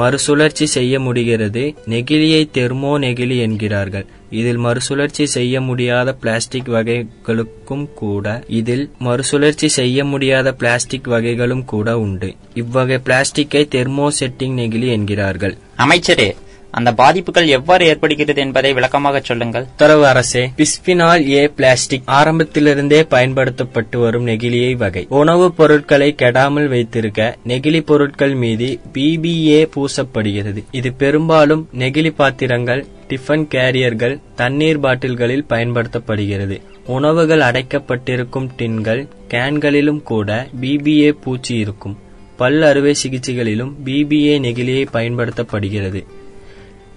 மறுசுழற்சி 0.00 0.66
செய்ய 0.66 1.00
முடிகிறது. 1.00 1.62
நெகிழியை 1.86 2.42
தெர்மோ 2.54 2.92
நெகிழி 3.04 3.36
என்கிறார்கள். 3.38 4.06
இதில் 4.30 4.56
மறுசுழற்சி 4.56 5.26
செய்ய 5.26 5.60
முடியாத 5.60 6.12
பிளாஸ்டிக் 6.12 6.68
வகைகளுக்கும் 6.68 7.86
கூட 7.94 8.44
இதில் 8.60 8.84
மறுசுழற்சி 8.98 9.68
செய்ய 9.68 10.04
முடியாத 10.04 10.52
பிளாஸ்டிக் 10.52 11.06
வகைகளும் 11.06 11.64
கூட 11.64 11.98
உண்டு. 11.98 12.30
இவ்வகை 12.54 12.98
பிளாஸ்டிக்கை 12.98 13.62
தெர்மோ 13.70 14.08
செட்டிங் 14.20 14.56
நெகிழி 14.60 14.88
என்கிறார்கள். 14.88 15.54
அமைச்சரே 15.78 16.28
அந்த 16.74 16.92
பாதிப்புகள் 16.92 17.48
எவ்வாறு 17.48 17.86
ஏற்படுகிறது 17.86 18.40
என்பதை 18.40 18.72
விளக்கமாக 18.72 19.20
சொல்லுங்கள். 19.20 19.62
உத்தரவு 19.62 20.06
அரசே 20.06 20.50
பிஸ்பினால் 20.56 21.28
ஏ 21.28 21.48
பிளாஸ்டிக் 21.48 22.02
ஆரம்பத்திலிருந்தே 22.04 23.02
பயன்படுத்தப்பட்டு 23.02 23.98
வரும் 23.98 24.26
நெகிழியை 24.26 24.72
வகை. 24.76 25.06
உணவுப் 25.08 25.56
பொருட்களை 25.56 26.14
கெடாமல் 26.18 26.68
வைத்திருக்க 26.68 27.36
நெகிழி 27.46 27.80
பொருட்கள் 27.80 28.34
மீது 28.34 28.78
பிபிஏ 28.92 29.60
பூசப்படுகிறது. 29.76 30.64
இது 30.70 30.92
பெரும்பாலும் 30.92 31.68
நெகிழி 31.78 32.10
பாத்திரங்கள் 32.10 32.86
டிஃபன் 33.08 33.46
கேரியர்கள் 33.54 34.20
தண்ணீர் 34.34 34.80
பாட்டில்களில் 34.80 35.46
பயன்படுத்தப்படுகிறது. 35.48 36.60
உணவுகள் 36.86 37.40
அடைக்கப்பட்டிருக்கும் 37.40 38.48
டின்கள் 38.58 39.08
கேன்களிலும் 39.28 40.02
கூட 40.02 40.46
பிபிஏ 40.60 41.10
பூச்சி 41.22 41.54
இருக்கும் 41.54 41.96
பல் 42.36 42.62
அறுவை 42.62 42.94
சிகிச்சைகளிலும் 43.02 43.72
பிபிஏ 43.84 44.36
நெகிழியை 44.40 44.86
பயன்படுத்தப்படுகிறது. 44.92 46.02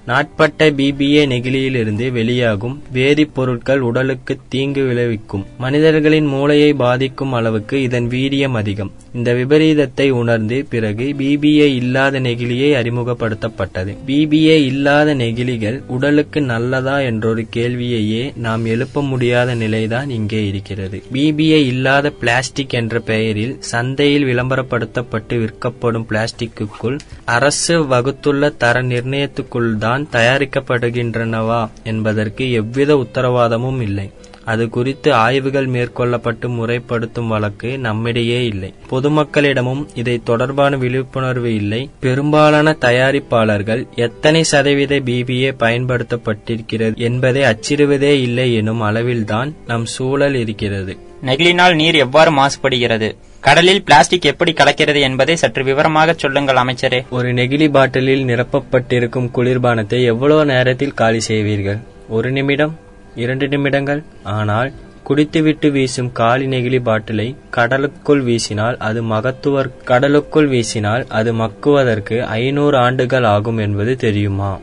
நாட்பட்ட 0.09 0.69
பிபிஏ 0.71 1.23
நெகிழியிலிருந்து 1.31 2.05
வெளியாகும் 2.11 2.75
வேதிப்பொருட்கள் 2.93 3.81
உடலுக்கு 3.87 4.33
தீங்கு 4.49 4.83
விளைவிக்கும். 4.83 5.43
மனிதர்களின் 5.57 6.25
மூளையை 6.25 6.69
பாதிக்கும் 6.73 7.33
அளவுக்கு 7.33 7.81
இதன் 7.81 8.07
வீரியம் 8.07 8.55
அதிகம். 8.59 8.91
இந்த 9.13 9.29
விபரீதத்தை 9.33 10.07
உணர்ந்து 10.19 10.57
பிறகு 10.69 11.05
பிபிஏ 11.21 11.67
இல்லாத 11.81 12.19
நெகிழியை 12.19 12.69
அறிமுகப்படுத்தப்பட்டது. 12.81 13.93
பிபிஏ 14.07 14.55
இல்லாத 14.71 15.15
நெகிழிகள் 15.15 15.79
உடலுக்கு 15.87 16.41
நல்லதா 16.41 16.95
என்றொரு 16.99 17.45
கேள்வியையே 17.57 18.23
நாம் 18.37 18.65
எழுப்ப 18.65 19.01
முடியாத 19.01 19.55
நிலைதான் 19.55 20.09
இங்கே 20.09 20.41
இருக்கிறது. 20.47 20.99
பிபிஏ 21.13 21.59
இல்லாத 21.73 22.13
பிளாஸ்டிக் 22.21 22.77
என்ற 22.81 22.99
பெயரில் 23.11 23.55
சந்தையில் 23.73 24.27
விளம்பரப்படுத்தப்பட்டு 24.31 25.35
விற்கப்படும் 25.43 26.07
பிளாஸ்டிக்குக்குள் 26.09 26.97
அரசு 27.37 27.77
வகுத்துள்ள 27.93 28.53
தர 28.57 28.81
நிர்ணயத்துக்குள் 28.93 29.71
தான் 29.77 29.95
தயாரிக்கப்படுகின்றனவா 30.03 31.69
என்பதற்கு 31.83 32.51
எவ்வித 32.51 32.95
உத்தரவாதமும் 32.95 33.81
இல்லை. 33.81 34.11
அது 34.45 34.69
குறித்து 34.69 35.13
ஆய்வுகள் 35.13 35.67
மேற்கொள்ளப்பட்டு 35.67 36.47
முறைப்படுத்தும் 36.47 37.27
வழக்கு 37.27 37.79
நம்மிடையே 37.79 38.45
இல்லை. 38.45 38.73
பொதுமக்களிடமும் 38.89 39.87
இதை 39.95 40.21
தொடர்பான 40.23 40.77
விழிப்புணர்வு 40.77 41.55
இல்லை. 41.55 41.89
பெரும்பாலான 41.99 42.77
தயாரிப்பாளர்கள் 42.81 43.85
எத்தனை 43.95 44.43
சதவீத 44.43 44.95
பிபிஏ 44.95 45.53
பயன்படுத்தப்பட்டிருக்கிறது 45.59 46.95
என்பதை 46.95 47.41
அச்சிடுவதே 47.41 48.21
இல்லை 48.21 48.53
எனும் 48.53 48.81
அளவில்தான் 48.81 49.53
நம் 49.67 49.85
சூழல் 49.85 50.33
இருக்கிறது. 50.33 50.97
நெகிழினால் 51.25 51.75
நீர் 51.75 51.95
எவ்வாறு 51.95 52.31
மாசுபடுகிறது? 52.31 53.15
கடலில் 53.47 53.83
பிளாஸ்டிக் 53.83 54.25
எப்படி 54.25 54.51
கலக்கிறது 54.51 54.99
என்பதை 54.99 55.35
சற்று 55.35 55.63
விவரமாக 55.63 56.13
சொல்லுங்கள் 56.13 56.55
அமைச்சரே. 56.55 56.99
ஒரு 57.09 57.27
நெகிழி 57.33 57.67
பாட்டிலில் 57.71 58.23
நிரப்பப்பட்டிருக்கும் 58.23 59.29
குளிர்பானத்தை 59.35 59.99
எவ்வளவு 60.03 60.45
நேரத்தில் 60.45 60.93
காலி 60.93 61.19
செய்வீர்கள்? 61.19 61.79
ஒரு 62.09 62.31
நிமிடம்? 62.31 62.73
இரண்டு 63.15 63.47
நிமிடங்கள்? 63.47 64.03
ஆனால் 64.23 64.73
குடித்துவிட்டு 65.03 65.71
வீசும் 65.71 66.11
காலி 66.11 66.45
நெகிழி 66.45 66.81
பாட்டிலை 66.83 67.35
கடலுக்குள் 67.49 68.23
வீசினால் 68.23 68.77
அது 68.77 69.03
மகத்துவர் 69.03 69.71
கடலுக்குள் 69.83 70.49
வீசினால் 70.49 71.05
அது 71.19 71.33
மக்குவதற்கு 71.33 72.25
ஐநூறு 72.25 72.77
ஆண்டுகள் 72.77 73.23
ஆகும் 73.23 73.57
என்பது 73.57 73.95
தெரியுமா? 73.95 74.59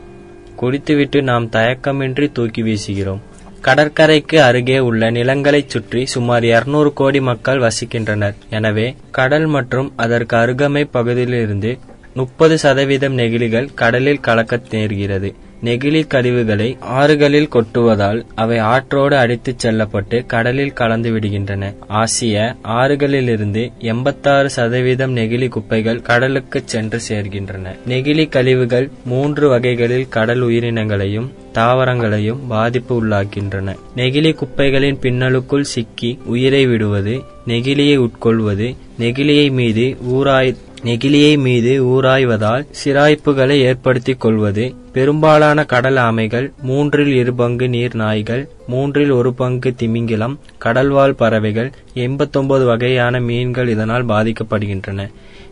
குடித்துவிட்டு 0.55 1.21
நாம் 1.21 1.49
தயக்கமின்றி 1.49 2.31
தூக்கி 2.31 2.63
வீசுகிறோம். 2.63 3.23
கடற்கரைக்கு 3.65 4.37
அருகே 4.47 4.77
உள்ள 4.87 5.09
நிலங்களைச் 5.15 5.71
சுற்றி 5.73 6.01
சுமார் 6.13 6.45
200 6.49 6.89
கோடி 6.99 7.19
மக்கள் 7.29 7.63
வசிக்கின்றனர். 7.63 8.35
எனவே 8.57 8.87
கடல் 9.17 9.47
மற்றும் 9.55 9.89
அதற்கு 10.03 10.35
அருகமை 10.41 10.83
பகுதியிலிருந்து 10.95 11.71
முப்பது 12.19 12.55
சதவீதம் 12.63 13.15
நெகிழிகள் 13.19 13.71
கடலில் 13.81 14.23
கலக்க 14.27 14.59
நேர்கிறது. 14.73 15.29
நெகிழி 15.65 16.01
கழிவுகளை 16.07 16.67
ஆறுகளில் 16.99 17.47
கொட்டுவதால் 17.47 18.19
அவை 18.35 18.57
ஆற்றோடு 18.57 19.15
அடித்துச் 19.15 19.59
செல்லப்பட்டு 19.59 20.25
கடலில் 20.25 20.73
கலந்து 20.73 21.11
விடுகின்றன. 21.11 21.63
ஆசிய 22.01 22.35
ஆறுகளிலிருந்து 22.79 23.63
எண்பத்தாறு 23.79 24.49
சதவீதம் 24.49 25.15
நெகிழி 25.17 25.47
குப்பைகள் 25.47 26.01
கடலுக்கு 26.01 26.61
சென்று 26.65 26.99
சேர்கின்றன. 27.09 27.75
நெகிழி 27.87 28.29
கழிவுகள் 28.29 28.89
மூன்று 29.05 29.49
வகைகளில் 29.49 30.07
கடல் 30.09 30.41
உயிரினங்களையும் 30.41 31.29
தாவரங்களையும் 31.53 32.41
பாதிப்பு 32.47 32.93
உள்ளாக்கின்றன. 33.03 33.75
நெகிழி 33.95 34.33
குப்பைகளின் 34.33 35.01
பின்னலுக்குள் 35.01 35.69
சிக்கி 35.73 36.19
உயிரை 36.25 36.65
விடுவது 36.65 37.15
நெகிழியை 37.47 37.97
உட்கொள்வது 37.97 38.67
நெகிழியை 38.99 39.51
மீது 39.51 39.85
ஊராய் 40.13 40.55
நெகிழியை 40.85 41.37
மீது 41.37 41.71
ஊராய்வதால் 41.85 42.65
சிராய்ப்புகளை 42.79 43.55
ஏற்படுத்திக் 43.69 44.19
கொள்வது 44.19 44.63
பெரும்பாலான 44.93 45.63
கடல் 45.63 45.95
ஆமைகள் 45.95 46.47
மூன்றில் 46.61 47.13
இரு 47.15 47.33
பங்கு 47.33 47.67
நீர் 47.69 47.95
நாய்கள் 47.95 48.43
மூன்றில் 48.67 49.09
ஒரு 49.09 49.33
பங்கு 49.33 49.73
திமிங்கிலம் 49.75 50.35
கடல்வாழ் 50.63 51.15
பறவைகள் 51.21 51.69
எண்பத்தொன்பது 51.93 52.65
வகையான 52.65 53.19
மீன்கள் 53.19 53.67
இதனால் 53.67 54.05
பாதிக்கப்படுகின்றன. 54.05 55.07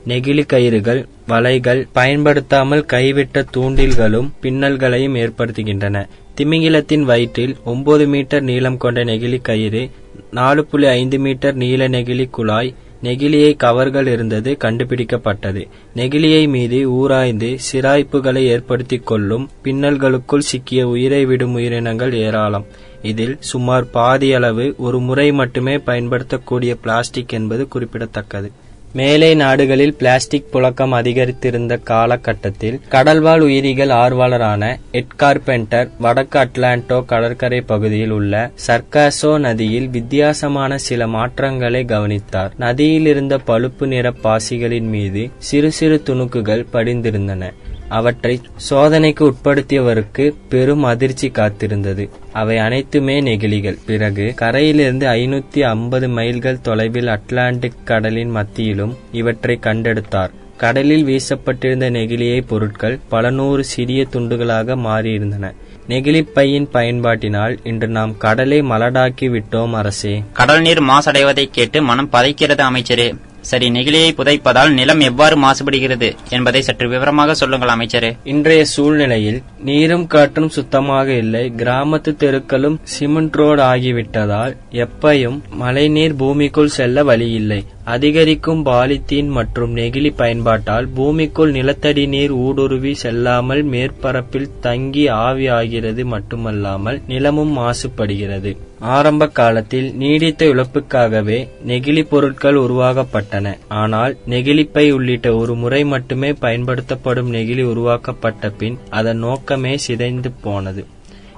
நெகிழி 0.08 0.46
கயிறுகள் 0.54 1.02
வலைகள் 1.28 1.82
பயன்படுத்தாமல் 1.94 2.86
கைவிட்ட 2.94 3.46
தூண்டில்களும் 3.58 4.30
பின்னல்களையும் 4.42 5.16
ஏற்படுத்துகின்றன. 5.16 5.98
திமிங்கிலத்தின் 6.38 7.06
வயிற்றில் 7.12 7.56
ஒன்பது 7.66 8.08
மீட்டர் 8.08 8.42
நீளம் 8.44 8.78
கொண்ட 8.78 9.04
நெகிழி 9.04 9.42
கயிறு 9.42 9.84
நாலு 10.32 10.66
புள்ளி 10.66 10.88
ஐந்து 11.00 11.20
மீட்டர் 11.20 11.56
நீள 11.56 11.88
நெகிழி 11.88 12.26
குழாய் 12.30 12.74
நெகிழியை 13.04 13.56
கவர்கள் 13.56 14.08
இருந்தது 14.08 14.58
கண்டுபிடிக்கப்பட்டது. 14.64 15.68
நெகிழியை 15.96 16.50
மீது 16.50 16.80
ஊராய்ந்து 16.92 17.58
சிராய்ப்புகளை 17.72 18.44
ஏற்படுத்திக் 18.46 19.06
கொள்ளும் 19.06 19.50
பின்னல்களுக்குள் 19.64 20.48
சிக்கிய 20.52 20.88
உயிரை 20.88 21.26
விடும் 21.26 21.54
உயிரினங்கள் 21.54 22.14
ஏராளம். 22.14 22.66
இதில் 23.02 23.38
சுமார் 23.40 23.86
பாதியளவு 23.94 24.76
ஒரு 24.78 25.00
முறை 25.00 25.32
மட்டுமே 25.32 25.78
பயன்படுத்தக்கூடிய 25.78 26.76
பிளாஸ்டிக் 26.76 27.34
என்பது 27.34 27.68
குறிப்பிடத்தக்கது. 27.68 28.52
மேலை 28.94 29.36
நாடுகளில் 29.36 29.94
பிளாஸ்டிக் 29.96 30.50
புழக்கம் 30.54 30.94
அதிகரித்திருந்த 30.94 31.84
காலகட்டத்தில் 31.84 32.80
கடல்வாழ் 32.92 33.40
உயிரிகள் 33.40 33.88
ஆர்வலரான 33.88 34.80
எட் 34.92 35.16
கார்பெண்டர் 35.16 35.90
வடக்கு 36.00 36.40
அட்லாண்டோ 36.40 37.06
கடற்கரை 37.06 37.62
பகுதியில் 37.62 38.10
உள்ள 38.10 38.52
சர்காசோ 38.68 39.40
நதியில் 39.40 39.90
வித்தியாசமான 39.90 40.78
சில 40.78 41.08
மாற்றங்களை 41.08 41.86
கவனித்தார். 41.86 42.54
நதியில் 42.58 43.06
இருந்த 43.06 43.38
பழுப்பு 43.38 43.88
நிற 43.88 44.14
பாசிகளின் 44.24 44.90
மீது 44.96 45.30
சிறு 45.38 45.72
சிறு 45.72 46.02
துணுக்குகள் 46.06 46.66
படிந்திருந்தன. 46.74 47.54
அவற்றை 47.94 48.42
சோதனைக்கு 48.70 49.24
உட்படுத்தியவருக்கு 49.24 50.34
பெரும் 50.50 50.84
அதிர்ச்சி 50.84 51.28
காத்திருந்தது. 51.28 52.10
அவை 52.32 52.58
அனைத்துமே 52.58 53.22
நெகிழிகள். 53.22 53.78
பிறகு 53.86 54.34
கரையிலிருந்து 54.36 55.08
ஐநூத்தி 55.08 55.60
ஐம்பது 55.60 56.10
மைல்கள் 56.10 56.62
தொலைவில் 56.62 57.08
அட்லாண்டிக் 57.08 57.84
கடலின் 57.84 58.30
மத்தியிலும் 58.30 58.98
இவற்றை 59.12 59.60
கண்டெடுத்தார். 59.62 60.32
கடலில் 60.58 61.06
வீசப்பட்டிருந்த 61.06 61.90
நெகிழியை 61.90 62.42
பொருட்கள் 62.48 63.00
பல 63.10 63.30
நூறு 63.30 63.64
சிறிய 63.64 64.06
துண்டுகளாக 64.12 64.76
மாறியிருந்தன. 64.76 65.54
நெகிழிப்பையின் 65.88 66.68
பயன்பாட்டினால் 66.74 67.58
இன்று 67.64 67.88
நாம் 67.88 68.18
கடலை 68.18 68.62
மலடாக்கி 68.62 69.28
விட்டோம் 69.28 69.72
அரசே. 69.72 70.24
கடல் 70.34 70.62
நீர் 70.62 70.84
மாசடைவதை 70.84 71.46
கேட்டு 71.52 71.82
மனம் 71.82 72.10
பதைக்கிறது 72.12 72.64
அமைச்சரே. 72.70 73.08
சரி 73.50 73.70
நெகிழியை 73.70 74.12
புதைப்பதால் 74.18 74.74
நிலம் 74.74 75.00
எவ்வாறு 75.00 75.36
மாசுபடுகிறது 75.46 76.10
என்பதை 76.30 76.62
சற்று 76.62 76.88
விவரமாக 76.90 77.34
சொல்லுங்கள் 77.34 77.74
அமைச்சரே. 77.76 78.12
இன்றைய 78.24 78.66
சூழ்நிலையில் 78.66 79.40
நீரும் 79.70 80.08
காற்றும் 80.08 80.50
சுத்தமாக 80.50 81.08
இல்லை. 81.24 81.44
கிராமத்து 81.58 82.12
தெருக்களும் 82.16 82.80
சிமெண்ட் 82.96 83.38
ரோடு 83.42 83.62
ஆகிவிட்டதால் 83.64 84.56
எப்பையும் 84.86 85.38
மழைநீர் 85.64 86.16
பூமிக்குள் 86.16 86.76
செல்ல 86.80 87.04
வழியில்லை. 87.04 87.62
அதிகரிக்கும் 87.86 88.66
பாலித்தீன் 88.66 89.30
மற்றும் 89.38 89.72
நெகிழி 89.78 90.12
பயன்பாட்டால் 90.16 90.86
பூமிக்குள் 90.98 91.52
நிலத்தடி 91.52 92.06
நீர் 92.08 92.34
ஊடுருவி 92.46 92.94
செல்லாமல் 92.96 93.64
மேற்பரப்பில் 93.66 94.54
தங்கி 94.60 95.06
ஆவியாகிறது 95.26 96.04
மட்டுமல்லாமல் 96.14 97.02
நிலமும் 97.08 97.54
மாசுபடுகிறது. 97.58 98.54
ஆரம்ப 98.84 99.28
காலத்தில் 99.28 99.96
நீடித்த 99.96 100.46
இழப்புக்காகவே 100.46 101.48
நெகிழி 101.68 102.04
பொருட்கள் 102.04 102.56
உருவாக்கப்பட்டன. 102.56 103.58
ஆனால் 103.68 104.18
நெகிழிப்பை 104.30 104.92
உள்ளிட்ட 104.92 105.36
ஒரு 105.36 105.56
முறை 105.56 105.86
மட்டுமே 105.86 106.34
பயன்படுத்தப்படும் 106.34 107.34
நெகிழி 107.34 107.64
உருவாக்கப்பட்ட 107.64 108.50
பின் 108.50 108.78
அதன் 108.90 109.18
நோக்கமே 109.18 109.78
சிதைந்து 109.78 110.32
போனது. 110.32 110.86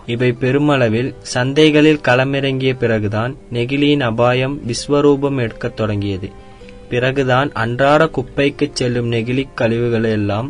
இவை 0.05 0.31
பெருமளவில் 0.31 1.15
சந்தைகளில் 1.33 2.01
களமிறங்கிய 2.07 2.77
பிறகுதான் 2.77 3.35
நெகிழியின் 3.53 3.99
அபாயம் 3.99 4.61
விஸ்வரூபம் 4.67 5.37
எடுக்கத் 5.37 5.75
தொடங்கியது. 5.75 6.29
பிறகுதான் 6.89 7.51
அன்றாட 7.51 8.05
குப்பைக்கு 8.05 8.69
செல்லும் 8.73 9.11
நெகிழி 9.11 9.45
கழிவுகளெல்லாம் 9.57 10.49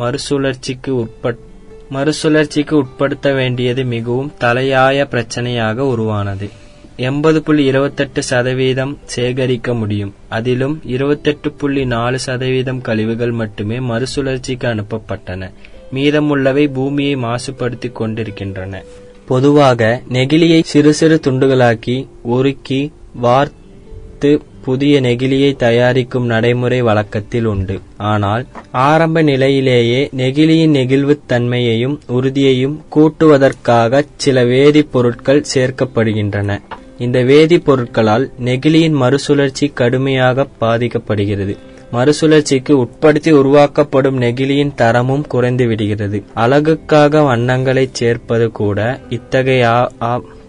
மறுசுழற்சிக்கு 0.00 0.90
உட்பட் 0.90 1.46
மறுசுழற்சிக்கு 1.90 2.76
உட்படுத்த 2.76 3.32
வேண்டியது 3.32 3.84
மிகவும் 3.84 4.32
தலையாய 4.40 5.06
பிரச்சனையாக 5.10 5.76
உருவானது. 5.76 6.48
எண்பது 6.96 7.42
புள்ளி 7.42 7.64
இருபத்தெட்டு 7.64 8.22
சதவீதம் 8.22 8.98
சேகரிக்க 9.04 9.74
முடியும். 9.74 10.14
அதிலும் 10.28 10.80
இருபத்தெட்டு 10.84 11.52
புள்ளி 11.52 11.84
நாலு 11.84 12.18
சதவீதம் 12.18 12.80
கழிவுகள் 12.80 13.30
மட்டுமே 13.30 13.78
மறுசுழற்சிக்கு 13.78 14.66
அனுப்பப்பட்டன. 14.66 15.50
மீதமுள்ளவை 15.94 16.72
பூமியை 16.72 17.16
மாசுபடுத்திக் 17.16 17.92
கொண்டிருக்கின்றன. 17.92 18.82
பொதுவாக 19.26 20.02
நெகிழியை 20.12 20.62
சிறு 20.62 20.92
சிறு 20.92 21.20
துண்டுகளாக்கி 21.26 22.06
உருக்கி 22.30 22.92
வார்த்து 23.14 24.42
புதிய 24.68 25.00
நெகிழியை 25.00 25.56
தயாரிக்கும் 25.56 26.26
நடைமுறை 26.26 26.80
வழக்கத்தில் 26.82 27.44
உண்டு. 27.44 27.76
ஆனால் 27.96 28.42
ஆரம்ப 28.70 29.22
நிலையிலேயே 29.22 30.00
நெகிழியின் 30.16 30.74
நெகிழ்வுத் 30.74 31.26
தன்மையையும் 31.26 32.00
உறுதியையும் 32.08 32.76
கூட்டுவதற்காக 32.94 34.04
சில 34.16 34.44
வேதிப்பொருட்கள் 34.44 35.44
சேர்க்கப்படுகின்றன. 35.54 36.58
இந்த 36.98 37.18
வேதிப்பொருட்களால் 37.24 38.30
நெகிழியின் 38.44 38.96
மறுசுழற்சி 38.96 39.66
கடுமையாக 39.74 40.46
பாதிக்கப்படுகிறது. 40.60 41.56
மறுசுழற்சிக்கு 41.92 42.72
உட்படுத்தி 42.78 43.30
உருவாக்கப்படும் 43.30 44.20
நெகிழியின் 44.20 44.74
தரமும் 44.74 45.26
குறைந்து 45.26 45.66
விடுகிறது 45.66 46.22
அழகுக்காக 46.34 47.22
வண்ணங்களை 47.22 47.88
சேர்ப்பது 47.92 48.50
கூட 48.52 48.78
இத்தகைய 49.08 49.88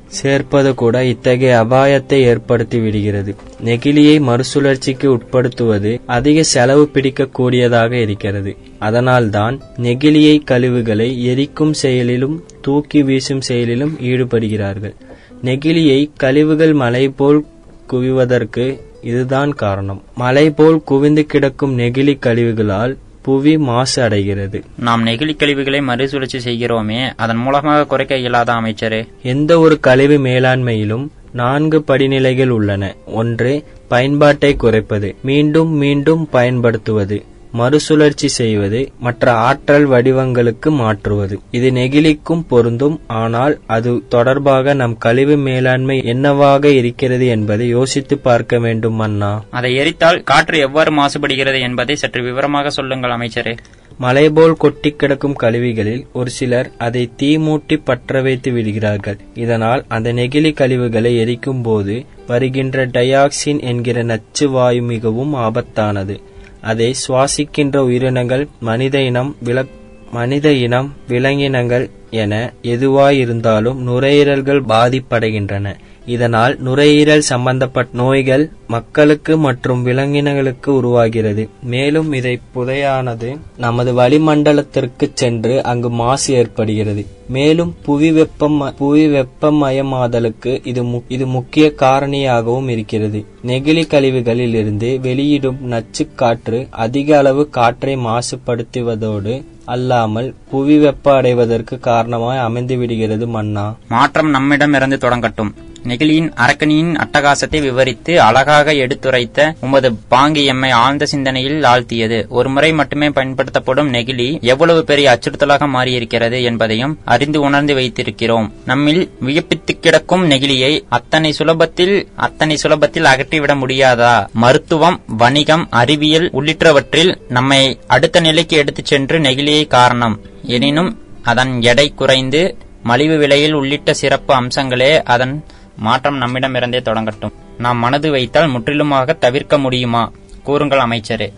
சேர்ப்பது 0.10 0.74
கூட 0.76 1.06
இத்தகைய 1.06 1.66
அபாயத்தை 1.66 2.14
ஏற்படுத்தி 2.14 2.80
விடுகிறது 2.80 3.36
நெகிழியை 3.66 4.16
மறுசுழற்சிக்கு 4.22 5.08
உட்படுத்துவது 5.10 6.02
அதிக 6.06 6.44
செலவு 6.44 6.90
பிடிக்கக்கூடியதாக 6.94 7.92
இருக்கிறது. 7.92 8.56
அதனால்தான் 8.80 9.62
நெகிழியை 9.78 10.40
கழிவுகளை 10.44 11.24
எரிக்கும் 11.24 11.74
செயலிலும் 11.74 12.44
தூக்கி 12.62 13.02
வீசும் 13.04 13.42
செயலிலும் 13.42 13.98
ஈடுபடுகிறார்கள். 14.02 14.96
நெகிழியை 15.44 16.10
கழிவுகள் 16.18 16.74
மலை 16.74 17.10
போல் 17.10 17.46
குவிவதற்கு 17.92 18.66
இதுதான் 19.02 19.54
காரணம். 19.54 20.02
மலை 20.16 20.52
போல் 20.52 20.84
குவிந்து 20.84 21.26
கிடக்கும் 21.26 21.78
நெகிழி 21.78 22.18
கழிவுகளால் 22.20 22.98
புவி 23.30 23.58
மாசு 23.58 24.02
அடைகிறது. 24.04 24.64
நாம் 24.78 25.06
நெகிழி 25.06 25.36
கழிவுகளை 25.36 25.82
மறுசுழற்சி 25.82 26.40
செய்கிறோமே 26.46 27.00
அதன் 27.16 27.38
மூலமாக 27.38 27.86
குறைக்க 27.86 28.18
இயலாத 28.18 28.54
அமைச்சரே? 28.54 29.02
எந்த 29.24 29.60
ஒரு 29.60 29.80
கழிவு 29.80 30.18
மேலாண்மையிலும் 30.18 31.08
நான்கு 31.34 31.84
படிநிலைகள் 31.88 32.48
உள்ளன. 32.48 32.96
ஒன்று 33.06 33.52
பயன்பாட்டை 33.88 34.56
குறைப்பது 34.56 35.16
மீண்டும் 35.24 35.70
மீண்டும் 35.70 36.28
பயன்படுத்துவது. 36.32 37.24
மறுசுழற்சி 37.52 38.28
செய்வது 38.28 38.92
மற்ற 39.00 39.34
ஆற்றல் 39.34 39.90
வடிவங்களுக்கு 39.90 40.70
மாற்றுவது. 40.70 41.40
இது 41.52 41.72
நெகிழிக்கும் 41.72 42.44
பொருந்தும் 42.48 43.00
ஆனால் 43.08 43.60
அது 43.66 44.02
தொடர்பாக 44.10 44.74
நம் 44.74 44.98
கழிவு 44.98 45.38
மேலாண்மை 45.38 46.04
என்னவாக 46.04 46.70
இருக்கிறது 46.70 47.28
என்பதை 47.28 47.68
யோசித்து 47.68 48.18
பார்க்க 48.18 48.60
வேண்டும் 48.60 49.00
அண்ணா. 49.00 49.44
அதை 49.50 49.78
எரித்தால் 49.78 50.24
காற்று 50.24 50.60
எவ்வாறு 50.60 50.92
மாசுபடுகிறது 50.92 51.60
என்பதை 51.62 51.96
சற்று 51.96 52.24
விவரமாக 52.24 52.70
சொல்லுங்கள் 52.70 53.12
அமைச்சரே. 53.12 53.58
மலைபோல் 53.98 54.54
கொட்டி 54.54 54.90
கிடக்கும் 54.92 55.34
கழிவுகளில் 55.34 56.06
ஒரு 56.14 56.30
சிலர் 56.30 56.72
அதை 56.78 57.10
தீ 57.16 57.38
மூட்டி 57.38 57.82
பற்ற 57.84 58.22
வைத்து 58.22 58.52
விடுகிறார்கள். 58.52 59.18
இதனால் 59.34 59.86
அந்த 59.88 60.14
நெகிழி 60.14 60.54
கழிவுகளை 60.54 61.18
எரிக்கும் 61.18 61.62
போது 61.62 62.06
வருகின்ற 62.28 62.88
டயாக்சின் 62.88 63.62
என்கிற 63.62 64.04
நச்சு 64.04 64.50
வாயு 64.50 64.82
மிகவும் 64.82 65.34
ஆபத்தானது. 65.34 66.22
அதை 66.62 66.96
சுவாசிக்கின்ற 67.08 67.78
உயிரினங்கள் 67.78 68.48
மனித 68.60 69.02
இனம் 69.02 69.36
வில 69.46 69.68
மனித 70.12 70.52
இனம் 70.52 70.94
விலங்கினங்கள் 71.08 71.90
என 72.12 72.54
எதுவாயிருந்தாலும் 72.62 73.80
நுரையீரல்கள் 73.88 74.62
பாதிப்படைகின்றன. 74.68 75.76
இதனால் 76.16 76.54
நுரையீரல் 76.68 77.30
சம்பந்தப்பட்ட 77.32 77.98
நோய்கள் 78.02 78.44
மக்களுக்கு 78.74 79.34
மற்றும் 79.46 79.82
விலங்கினங்களுக்கு 79.86 80.70
உருவாகிறது. 80.80 81.44
மேலும் 81.74 82.10
இதை 82.20 82.34
புதையானது 82.56 83.30
நமது 83.58 83.94
வளிமண்டலத்திற்கு 84.00 85.08
சென்று 85.22 85.56
அங்கு 85.72 85.90
மாசு 86.02 86.30
ஏற்படுகிறது. 86.40 87.04
மேலும் 87.28 87.72
புவி 87.86 88.10
வெப்பம் 88.12 88.60
புவி 88.78 89.06
வெப்பமயமாதலுக்கு 89.16 90.54
இது 90.72 90.84
இது 91.08 91.26
முக்கிய 91.36 91.66
காரணியாகவும் 91.82 92.70
இருக்கிறது. 92.76 93.20
நெகிழி 93.48 93.84
கழிவுகளில் 93.88 94.58
இருந்து 94.62 94.90
வெளியிடும் 95.08 95.60
நச்சு 95.74 96.06
காற்று 96.22 96.60
அதிக 96.86 97.18
அளவு 97.18 97.44
காற்றை 97.58 97.96
மாசுபடுத்துவதோடு 98.08 99.36
அல்லாமல் 99.74 100.30
புவி 100.52 100.78
வெப்ப 100.84 101.14
அடைவதற்கு 101.14 101.76
காரணமாய் 101.90 102.46
அமைந்து 102.48 102.78
விடுகிறது 102.78 103.28
மன்னா. 103.28 103.66
மாற்றம் 103.90 104.30
நம்மிடம் 104.30 104.74
இருந்து 104.74 104.98
தொடங்கட்டும். 105.04 105.52
நெகிழியின் 105.88 106.32
அரக்கனியின் 106.36 106.94
அட்டகாசத்தை 106.96 107.62
விவரித்து 107.62 108.22
அழகாக 108.22 108.74
எடுத்துரைத்த 108.74 109.56
உமது 109.60 109.96
பாங்கு 109.96 110.46
எம்மை 110.46 110.72
ஆழ்ந்த 110.72 111.06
சிந்தனையில் 111.06 111.62
ஆழ்த்தியது. 111.62 112.28
ஒரு 112.28 112.50
முறை 112.50 112.74
மட்டுமே 112.74 113.10
பயன்படுத்தப்படும் 113.10 113.94
நெகிழி 113.94 114.42
எவ்வளவு 114.42 114.84
பெரிய 114.84 115.08
அச்சுறுத்தலாக 115.12 115.68
மாறியிருக்கிறது 115.68 116.44
என்பதையும் 116.44 117.00
அறிந்து 117.06 117.42
உணர்ந்து 117.42 117.76
வைத்திருக்கிறோம். 117.76 118.52
நம்மில் 118.66 119.12
வியப்பித்து 119.20 119.80
கிடக்கும் 119.80 120.30
நெகிழியை 120.30 120.84
அத்தனை 120.90 121.34
சுலபத்தில் 121.38 122.08
அத்தனை 122.16 122.58
சுலபத்தில் 122.64 123.04
அகற்றிவிட 123.04 123.56
முடியாதா? 123.56 124.28
மருத்துவம் 124.34 125.02
வணிகம் 125.08 125.68
அறிவியல் 125.70 126.30
உள்ளிட்டவற்றில் 126.34 127.16
நம்மை 127.28 127.80
அடுத்த 127.88 128.20
நிலைக்கு 128.20 128.58
எடுத்துச் 128.58 128.86
சென்று 128.86 129.20
நெகிழியை 129.20 129.68
காரணம். 129.68 130.20
எனினும் 130.44 131.02
அதன் 131.24 131.62
எடை 131.62 131.94
குறைந்து 131.96 132.58
மலிவு 132.84 133.18
விலையில் 133.18 133.54
உள்ளிட்ட 133.54 133.94
சிறப்பு 133.94 134.34
அம்சங்களே 134.34 135.04
அதன் 135.04 135.44
மாற்றம் 135.80 136.22
நம்மிடமிருந்தே 136.22 136.82
தொடங்கட்டும். 136.82 137.36
நாம் 137.58 137.78
மனது 137.78 138.12
வைத்தால் 138.12 138.48
முற்றிலுமாக 138.48 139.14
தவிர்க்க 139.14 139.58
முடியுமா? 139.58 140.12
கூறுங்கள் 140.44 140.80
அமைச்சரே. 140.80 141.34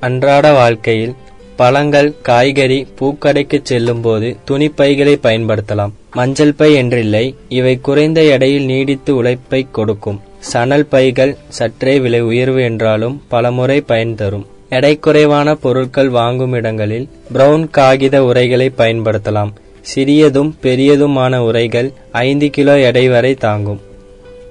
அன்றாட 0.00 0.52
வாழ்க்கையில் 0.52 1.14
பழங்கள் 1.56 2.14
காய்கறி 2.22 2.86
பூக்கடைக்கு 3.00 3.60
செல்லும் 3.62 4.00
போது 4.00 4.36
துணிப்பைகளை 4.50 5.14
பயன்படுத்தலாம். 5.22 5.90
மஞ்சள் 6.10 6.54
பை 6.54 6.82
என்றில்லை 6.82 7.34
இவை 7.48 7.80
குறைந்த 7.80 8.22
எடையில் 8.22 8.64
நீடித்து 8.64 9.16
உழைப்பை 9.16 9.66
கொடுக்கும். 9.72 10.20
சணல் 10.38 10.86
பைகள் 10.86 11.36
சற்றே 11.48 11.98
விலை 11.98 12.20
உயர்வு 12.20 12.62
என்றாலும் 12.62 13.22
பலமுறை 13.28 13.80
பயன் 13.80 14.14
தரும். 14.14 14.46
எடை 14.68 14.98
குறைவான 14.98 15.54
பொருட்கள் 15.54 16.08
வாங்கும் 16.08 16.52
இடங்களில் 16.52 17.08
பிரவுன் 17.32 17.70
காகித 17.70 18.24
உரைகளை 18.24 18.72
பயன்படுத்தலாம். 18.78 19.52
சிறியதும் 19.80 20.56
பெரியதுமான 20.62 21.36
உரைகள் 21.36 21.92
ஐந்து 22.12 22.50
கிலோ 22.50 22.78
எடை 22.78 23.08
வரை 23.08 23.34
தாங்கும். 23.34 23.80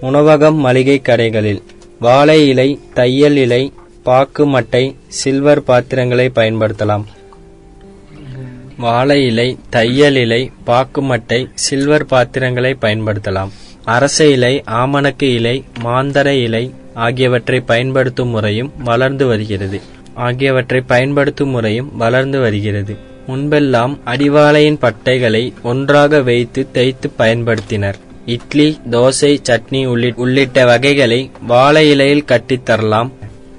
உணவகம் 0.02 0.56
மளிகை 0.56 1.02
கடைகளில் 1.04 1.62
வாழை 2.00 2.48
இலை 2.48 2.80
தையல் 2.94 3.36
இலை 3.36 3.74
பாக்கு 4.04 4.46
மட்டை 4.46 4.96
சில்வர் 5.08 5.64
பாத்திரங்களை 5.64 6.32
பயன்படுத்தலாம். 6.36 7.04
வாழை 8.78 9.26
இலை 9.26 9.58
தையல் 9.70 10.16
இலை 10.16 10.52
பாக்கு 10.64 11.02
மட்டை 11.02 11.50
சில்வர் 11.54 12.06
பாத்திரங்களை 12.06 12.76
பயன்படுத்தலாம். 12.82 13.50
அரச 13.84 14.26
இலை 14.26 14.64
ஆமணக்கு 14.68 15.24
இலை 15.24 15.64
மாந்தர 15.84 16.26
இலை 16.26 16.74
ஆகியவற்றை 16.94 17.60
பயன்படுத்தும் 17.60 18.28
முறையும் 18.28 18.72
வளர்ந்து 18.84 19.28
வருகிறது. 19.28 19.82
ஆகியவற்றை 20.14 20.82
பயன்படுத்தும் 20.82 21.50
முறையும் 21.50 21.98
வளர்ந்து 21.98 22.40
வருகிறது. 22.40 23.08
முன்பெல்லாம் 23.30 24.00
அடிவாளையின் 24.06 24.80
பட்டைகளை 24.82 25.54
ஒன்றாக 25.64 26.22
வைத்து 26.22 26.68
தைத்து 26.74 27.08
பயன்படுத்தினர். 27.18 27.98
இட்லி 28.26 28.68
தோசை 28.92 29.32
சட்னி 29.50 29.82
உள்ளிட்ட 30.16 30.66
வகைகளை 30.66 31.22
வாழை 31.48 31.90
இலையில் 31.90 32.28
கட்டித்தரலாம் 32.28 33.10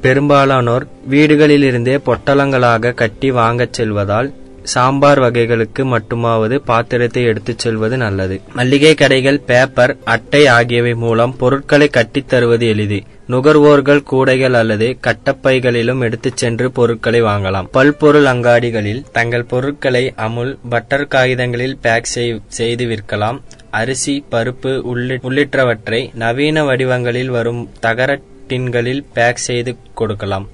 பெரும்பாலானோர் 0.01 0.87
வீடுகளிலிருந்தே 1.11 1.97
பொட்டலங்களாக 2.07 2.95
கட்டி 2.95 3.31
வாங்கச் 3.31 3.73
செல்வதால் 3.73 4.29
சாம்பார் 4.63 5.21
வகைகளுக்கு 5.21 5.83
மட்டுமாவது 5.85 6.57
பாத்திரத்தை 6.65 7.23
எடுத்துச் 7.25 7.59
செல்வது 7.59 7.97
நல்லது. 7.97 8.41
மல்லிகை 8.53 8.95
கடைகள் 8.95 9.41
பேப்பர் 9.41 9.97
அட்டை 10.05 10.47
ஆகியவை 10.47 10.95
மூலம் 10.95 11.37
பொருட்களை 11.37 11.89
கட்டித் 11.89 12.29
தருவது 12.29 12.67
எளிது. 12.69 12.99
நுகர்வோர்கள் 13.31 14.03
கூடைகள் 14.03 14.55
அல்லது 14.55 14.99
கட்டப்பைகளிலும் 15.01 16.01
எடுத்துச் 16.01 16.37
சென்று 16.37 16.73
பொருட்களை 16.73 17.23
வாங்கலாம். 17.23 17.69
பல்பொருள் 17.71 18.25
அங்காடிகளில் 18.25 19.05
தங்கள் 19.13 19.45
பொருட்களை 19.45 20.13
அமுல் 20.17 20.59
பட்டர் 20.69 21.07
காகிதங்களில் 21.07 21.79
பேக் 21.83 22.09
செய்- 22.15 22.41
செய்து 22.49 22.85
விற்கலாம். 22.87 23.41
அரிசி 23.71 24.25
பருப்பு 24.31 24.83
உள்ளிட்டவற்றை 25.23 26.15
நவீன 26.15 26.65
வடிவங்களில் 26.65 27.29
வரும் 27.29 27.71
தகர 27.81 28.21
டின்களில் 28.49 29.05
பேக் 29.15 29.37
செய்து 29.37 29.77
கொடுக்கலாம். 29.95 30.49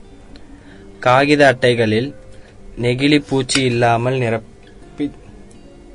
காகித 1.01 1.53
அட்டைகளில் 1.53 2.15
நெகிழி 2.83 3.23
பூச்சி 3.29 3.63
இல்லாமல் 3.63 4.15
நிரப்ப 4.15 4.55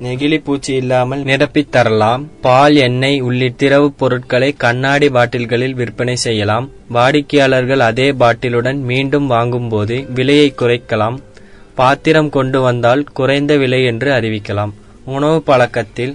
நெகிழி 0.02 0.44
பூச்சி 0.44 0.74
இல்லாமல் 0.74 1.22
நிரப்பித் 1.22 1.68
தரலாம் 1.70 2.30
பால் 2.40 2.76
எண்ணெய் 2.76 3.20
உள்ளிட்ட 3.20 3.56
திரவுப் 3.56 3.98
பொருட்களை 3.98 4.52
கண்ணாடி 4.52 5.08
பாட்டில்களில் 5.08 5.74
விற்பனை 5.74 6.16
செய்யலாம். 6.16 6.70
வாடிக்கையாளர்கள் 6.88 7.80
அதே 7.80 8.12
பாட்டிலுடன் 8.12 8.80
மீண்டும் 8.80 9.26
வாங்கும்போது 9.26 10.06
விலையை 10.14 10.54
குறைக்கலாம். 10.58 11.18
பாத்திரம் 11.74 12.30
கொண்டு 12.30 12.60
வந்தால் 12.60 13.04
குறைந்த 13.04 13.56
விலை 13.56 13.84
என்று 13.84 14.12
அறிவிக்கலாம். 14.12 14.72
உணவு 15.04 15.42
பழக்கத்தில் 15.42 16.14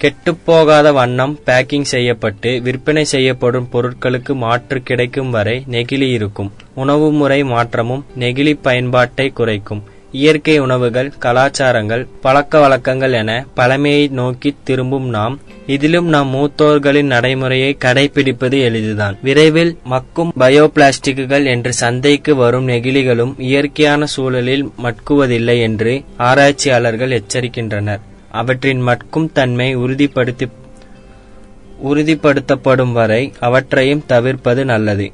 கெட்டுப்போகாத 0.00 0.92
வண்ணம் 0.92 1.38
பேக்கிங் 1.46 1.82
செய்யப்பட்டு 1.82 2.60
விற்பனை 2.62 3.04
செய்யப்படும் 3.04 3.68
பொருட்களுக்கு 3.72 4.34
மாற்று 4.34 4.82
கிடைக்கும் 4.82 5.30
வரை 5.30 5.64
நெகிழி 5.70 6.12
இருக்கும். 6.12 6.52
உணவு 6.74 7.12
முறை 7.12 7.44
மாற்றமும் 7.44 8.04
நெகிழி 8.18 8.58
பயன்பாட்டை 8.62 9.28
குறைக்கும். 9.28 9.82
இயற்கை 10.14 10.58
உணவுகள் 10.58 11.12
கலாச்சாரங்கள் 11.20 12.06
பழக்க 12.20 12.58
வழக்கங்கள் 12.58 13.12
என 13.12 13.46
பழமையை 13.54 14.08
நோக்கி 14.08 14.54
திரும்பும் 14.64 15.08
நாம் 15.08 15.40
இதிலும் 15.66 16.08
நம் 16.08 16.34
மூத்தோர்களின் 16.34 17.10
நடைமுறையை 17.14 17.76
கடைபிடிப்பது 17.84 18.58
எளிதுதான். 18.68 19.16
விரைவில் 19.22 19.78
மக்கும் 19.90 20.30
பயோபிளாஸ்டிக்குகள் 20.38 21.44
என்று 21.44 21.72
சந்தைக்கு 21.72 22.36
வரும் 22.36 22.68
நெகிழிகளும் 22.68 23.34
இயற்கையான 23.38 24.06
சூழலில் 24.06 24.70
மட்குவதில்லை 24.82 25.60
என்று 25.60 26.04
ஆராய்ச்சியாளர்கள் 26.16 27.14
எச்சரிக்கின்றனர். 27.20 28.00
அவற்றின் 28.30 28.86
மட்கும் 28.86 29.32
தன்மை 29.32 29.76
உறுதிப்படுத்தி 29.76 30.48
உறுதிப்படுத்தப்படும் 31.84 32.92
வரை 32.92 33.32
அவற்றையும் 33.40 34.06
தவிர்ப்பது 34.06 34.64
நல்லது. 34.64 35.12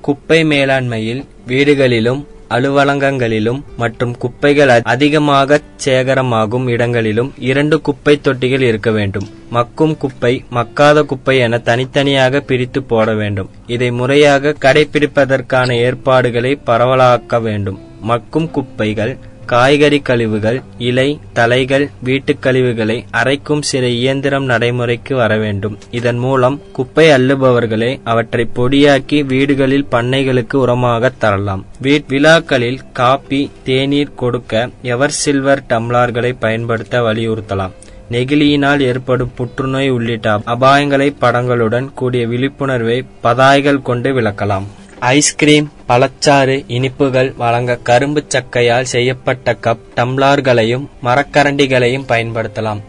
குப்பை 0.00 0.44
மேலாண்மையில் 0.44 1.24
வீடுகளிலும் 1.46 2.26
அலுவலகங்களிலும் 2.48 3.60
மற்றும் 3.76 4.16
குப்பைகள் 4.18 4.68
அதிகமாக 4.68 5.60
சேகரமாகும் 5.84 6.66
இடங்களிலும் 6.68 7.32
இரண்டு 7.38 7.80
குப்பை 7.80 8.20
தொட்டிகள் 8.24 8.60
இருக்க 8.60 8.90
வேண்டும். 8.90 9.26
மக்கும் 9.50 9.96
குப்பை 9.96 10.44
மக்காத 10.50 11.02
குப்பை 11.02 11.38
என 11.38 11.58
தனித்தனியாக 11.58 12.40
பிரித்து 12.40 12.82
போட 12.82 13.14
வேண்டும். 13.14 13.50
இதை 13.66 13.90
முறையாக 13.90 14.54
கடைபிடிப்பதற்கான 14.60 15.70
ஏற்பாடுகளை 15.72 16.58
பரவலாக்க 16.66 17.40
வேண்டும். 17.40 17.78
மக்கும் 18.02 18.50
குப்பைகள் 18.50 19.16
காய்கறி 19.46 20.00
கழிவுகள் 20.00 20.62
இலை 20.78 21.20
தலைகள் 21.32 21.90
வீட்டுக் 22.02 22.42
கழிவுகளை 22.42 23.04
அரைக்கும் 23.10 23.62
சில 23.62 23.88
இயந்திரம் 23.88 24.44
நடைமுறைக்கு 24.44 25.16
வர 25.16 25.36
வேண்டும். 25.38 25.78
இதன் 25.90 26.16
மூலம் 26.16 26.60
குப்பை 26.72 27.08
அள்ளுபவர்களே 27.08 28.00
அவற்றை 28.04 28.48
பொடியாக்கி 28.56 29.24
வீடுகளில் 29.24 29.86
பண்ணைகளுக்கு 29.90 30.54
உரமாக 30.54 31.12
தரலாம். 31.18 31.64
வீட் 31.82 32.04
விழாக்களில் 32.08 32.80
காபி 32.92 33.50
தேநீர் 33.64 34.14
கொடுக்க 34.14 34.68
எவர் 34.82 35.10
சில்வர் 35.10 35.62
டம்ளார்களை 35.68 36.36
பயன்படுத்த 36.40 37.02
வலியுறுத்தலாம். 37.02 37.70
நெகிழியினால் 38.10 38.80
ஏற்படும் 38.80 39.32
புற்றுநோய் 39.34 39.88
உள்ளிட்ட 39.88 40.38
அபாயங்களை 40.46 41.14
படங்களுடன் 41.20 41.94
கூடிய 41.94 42.26
விழிப்புணர்வை 42.26 43.04
பதாய்கள் 43.22 43.82
கொண்டு 43.82 44.20
விளக்கலாம். 44.20 44.66
ஐஸ்கிரீம் 44.98 45.72
பழச்சாறு 45.88 46.64
இனிப்புகள் 46.68 47.36
வழங்க 47.36 47.76
கரும்பு 47.76 48.24
சக்கையால் 48.28 48.82
செய்யப்பட்ட 48.82 49.52
கப் 49.52 49.78
டம்ளார்களையும் 49.96 50.86
மரக்கரண்டிகளையும் 51.04 52.04
பயன்படுத்தலாம். 52.08 52.80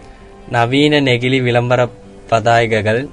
நவீன 0.50 1.02
நெகிழி 1.02 1.42
விளம்பர 1.42 1.88
பதாகைகள் 2.30 3.08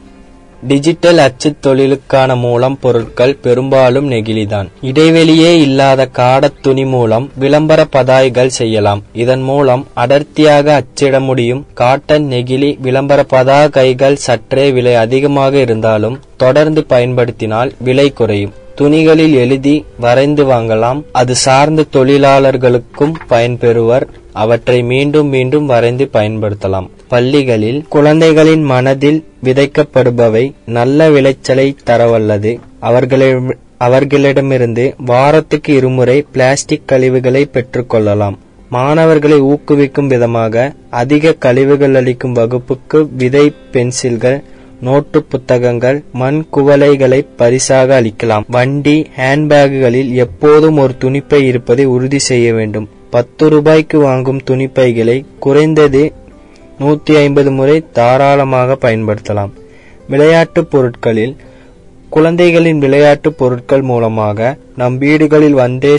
டிஜிட்டல் 0.62 1.18
அச்சுத் 1.18 1.66
தொழிலுக்கான 1.66 2.38
மூலம் 2.38 2.78
பொருட்கள் 2.78 3.36
பெரும்பாலும் 3.36 4.10
நெகிழிதான். 4.10 4.68
இடைவெளியே 4.82 5.60
இல்லாத 5.60 6.06
காடத் 6.06 6.62
துணி 6.62 6.84
மூலம் 6.84 7.30
விளம்பர 7.34 7.86
பதாய்கள் 7.92 8.46
செய்யலாம். 8.46 9.02
இதன் 9.12 9.42
மூலம் 9.42 9.86
அடர்த்தியாக 9.94 10.74
அச்சிட 10.74 11.20
முடியும் 11.20 11.66
காட்டன் 11.74 12.24
நெகிழி 12.24 12.80
விளம்பர 12.80 13.26
பதாகைகள் 13.30 14.14
சற்றே 14.14 14.70
விலை 14.70 14.94
அதிகமாக 14.94 15.56
இருந்தாலும் 15.58 16.20
தொடர்ந்து 16.36 16.84
பயன்படுத்தினால் 16.84 17.74
விலை 17.78 18.12
குறையும். 18.12 18.52
துணிகளில் 18.80 19.34
எழுதி 19.34 19.84
வரைந்து 20.00 20.44
வாங்கலாம். 20.44 21.02
அது 21.12 21.34
சார்ந்த 21.34 21.84
தொழிலாளர்களுக்கும் 21.92 23.14
பயன்பெறுவர். 23.30 24.06
அவற்றை 24.32 24.82
மீண்டும் 24.82 25.28
மீண்டும் 25.28 25.66
வரைந்து 25.66 26.08
பயன்படுத்தலாம். 26.12 26.88
பள்ளிகளில் 27.08 27.84
குழந்தைகளின் 27.88 28.62
மனதில் 28.62 29.24
விதைக்கப்படுபவை 29.44 30.52
நல்ல 30.66 31.10
விளைச்சலை 31.10 31.76
தரவல்லது. 31.86 32.58
அவர்களை 32.80 33.28
அவர்களிடமிருந்து 33.78 34.94
வாரத்துக்கு 34.98 35.74
இருமுறை 35.74 36.24
பிளாஸ்டிக் 36.32 36.88
கழிவுகளை 36.88 37.44
பெற்றுக்கொள்ளலாம். 37.52 38.38
மாணவர்களை 38.68 39.42
ஊக்குவிக்கும் 39.42 40.06
விதமாக 40.06 40.72
அதிக 40.90 41.32
கழிவுகள் 41.32 41.94
அளிக்கும் 41.94 42.32
வகுப்புக்கு 42.32 43.08
விதை 43.16 43.52
பென்சில்கள் 43.72 44.42
நோட்டு 44.80 45.22
புத்தகங்கள் 45.22 46.02
மண் 46.12 46.44
குவளைகளை 46.52 47.26
பரிசாக 47.36 48.02
அளிக்கலாம். 48.02 48.42
வண்டி 48.48 49.06
ஹேண்ட்பேக்குகளில் 49.16 50.12
எப்போதும் 50.12 50.76
ஒரு 50.76 50.94
துணிப்பை 51.00 51.42
இருப்பதை 51.42 51.84
உறுதி 51.84 52.18
செய்ய 52.18 52.54
வேண்டும். 52.54 52.88
பத்து 53.10 53.48
ரூபாய்க்கு 53.48 53.98
வாங்கும் 53.98 54.40
துணிப்பைகளை 54.50 55.24
குறைந்தது 55.38 56.12
நூத்தி 56.80 57.16
ஐம்பது 57.16 57.52
முறை 57.52 57.84
தாராளமாக 57.92 58.78
பயன்படுத்தலாம். 58.80 59.50
விளையாட்டுப் 60.08 60.70
பொருட்களில் 60.70 61.36
குழந்தைகளின் 62.10 62.78
விளையாட்டுப் 62.78 63.38
பொருட்கள் 63.38 63.82
மூலமாக 63.82 64.56
நம் 64.76 64.98
வீடுகளில் 64.98 65.52
வந்தே 65.52 65.96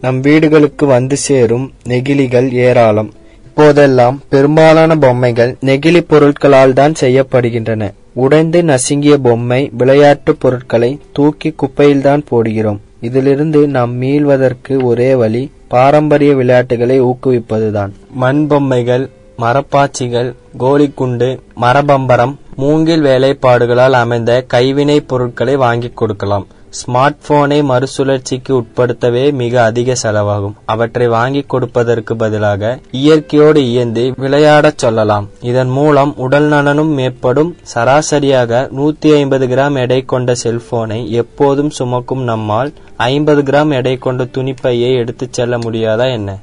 நம் 0.00 0.20
வீடுகளுக்கு 0.20 0.86
வந்து 0.86 1.16
சேரும் 1.16 1.72
நெகிழிகள் 1.88 2.52
ஏராளம். 2.52 3.12
இப்போதெல்லாம் 3.50 4.22
பெரும்பாலான 4.28 4.96
பொம்மைகள் 4.96 5.56
நெகிழி 5.60 6.00
பொருட்களால் 6.00 6.72
தான் 6.72 6.94
செய்யப்படுகின்றன. 7.00 7.90
உடைந்து 8.12 8.62
நசுங்கிய 8.62 9.16
பொம்மை 9.18 9.70
விளையாட்டு 9.72 10.34
பொருட்களை 10.34 10.98
தூக்கி 11.12 11.54
குப்பையில்தான் 11.54 12.22
போடுகிறோம். 12.30 12.78
இதிலிருந்து 13.00 13.68
நாம் 13.68 13.94
மீள்வதற்கு 13.94 14.84
ஒரே 14.84 15.14
வழி 15.14 15.50
பாரம்பரிய 15.68 16.34
விளையாட்டுகளை 16.34 17.02
ஊக்குவிப்பதுதான். 17.02 17.90
மண் 18.10 18.46
பொம்மைகள் 18.46 19.10
மரப்பாச்சிகள் 19.38 20.34
கோலிக்குண்டு 20.58 21.38
மரபம்பரம் 21.54 22.38
மூங்கில் 22.56 23.02
வேலைப்பாடுகளால் 23.02 23.90
அமைந்த 23.90 24.44
கைவினைப் 24.46 25.08
பொருட்களை 25.08 25.56
வாங்கிக் 25.56 25.96
கொடுக்கலாம். 25.96 26.46
ஸ்மார்ட் 26.70 27.16
போனை 27.26 27.62
மறுசுழற்சிக்கு 27.62 28.52
உட்படுத்தவே 28.52 29.32
மிக 29.32 29.62
அதிக 29.62 29.92
செலவாகும். 30.02 30.52
அவற்றை 30.64 31.08
வாங்கிக் 31.08 31.48
கொடுப்பதற்கு 31.48 32.16
பதிலாக 32.16 32.78
இயற்கையோடு 32.90 33.68
இயந்து 33.68 34.12
விளையாடச் 34.16 34.78
சொல்லலாம். 34.78 35.28
இதன் 35.40 35.68
மூலம் 35.68 36.16
உடல் 36.16 36.48
நலனும் 36.48 36.98
மேம்படும். 36.98 37.52
சராசரியாக 37.74 38.68
நூத்தி 38.76 39.14
ஐம்பது 39.14 39.46
கிராம் 39.46 39.74
எடை 39.74 40.02
கொண்ட 40.02 40.32
செல்போனை 40.42 41.08
எப்போதும் 41.08 41.70
சுமக்கும் 41.70 42.22
நம்மால் 42.22 42.72
ஐம்பது 42.96 43.42
கிராம் 43.42 43.72
எடை 43.72 43.96
கொண்ட 43.96 44.24
துணிப்பையை 44.24 44.96
எடுத்துச் 44.96 45.32
செல்ல 45.32 45.58
முடியாதா 45.58 46.12
என்ன? 46.12 46.38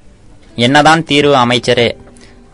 என்னதான் 0.55 1.03
தீர்வு 1.03 1.35
அமைச்சரே 1.35 1.97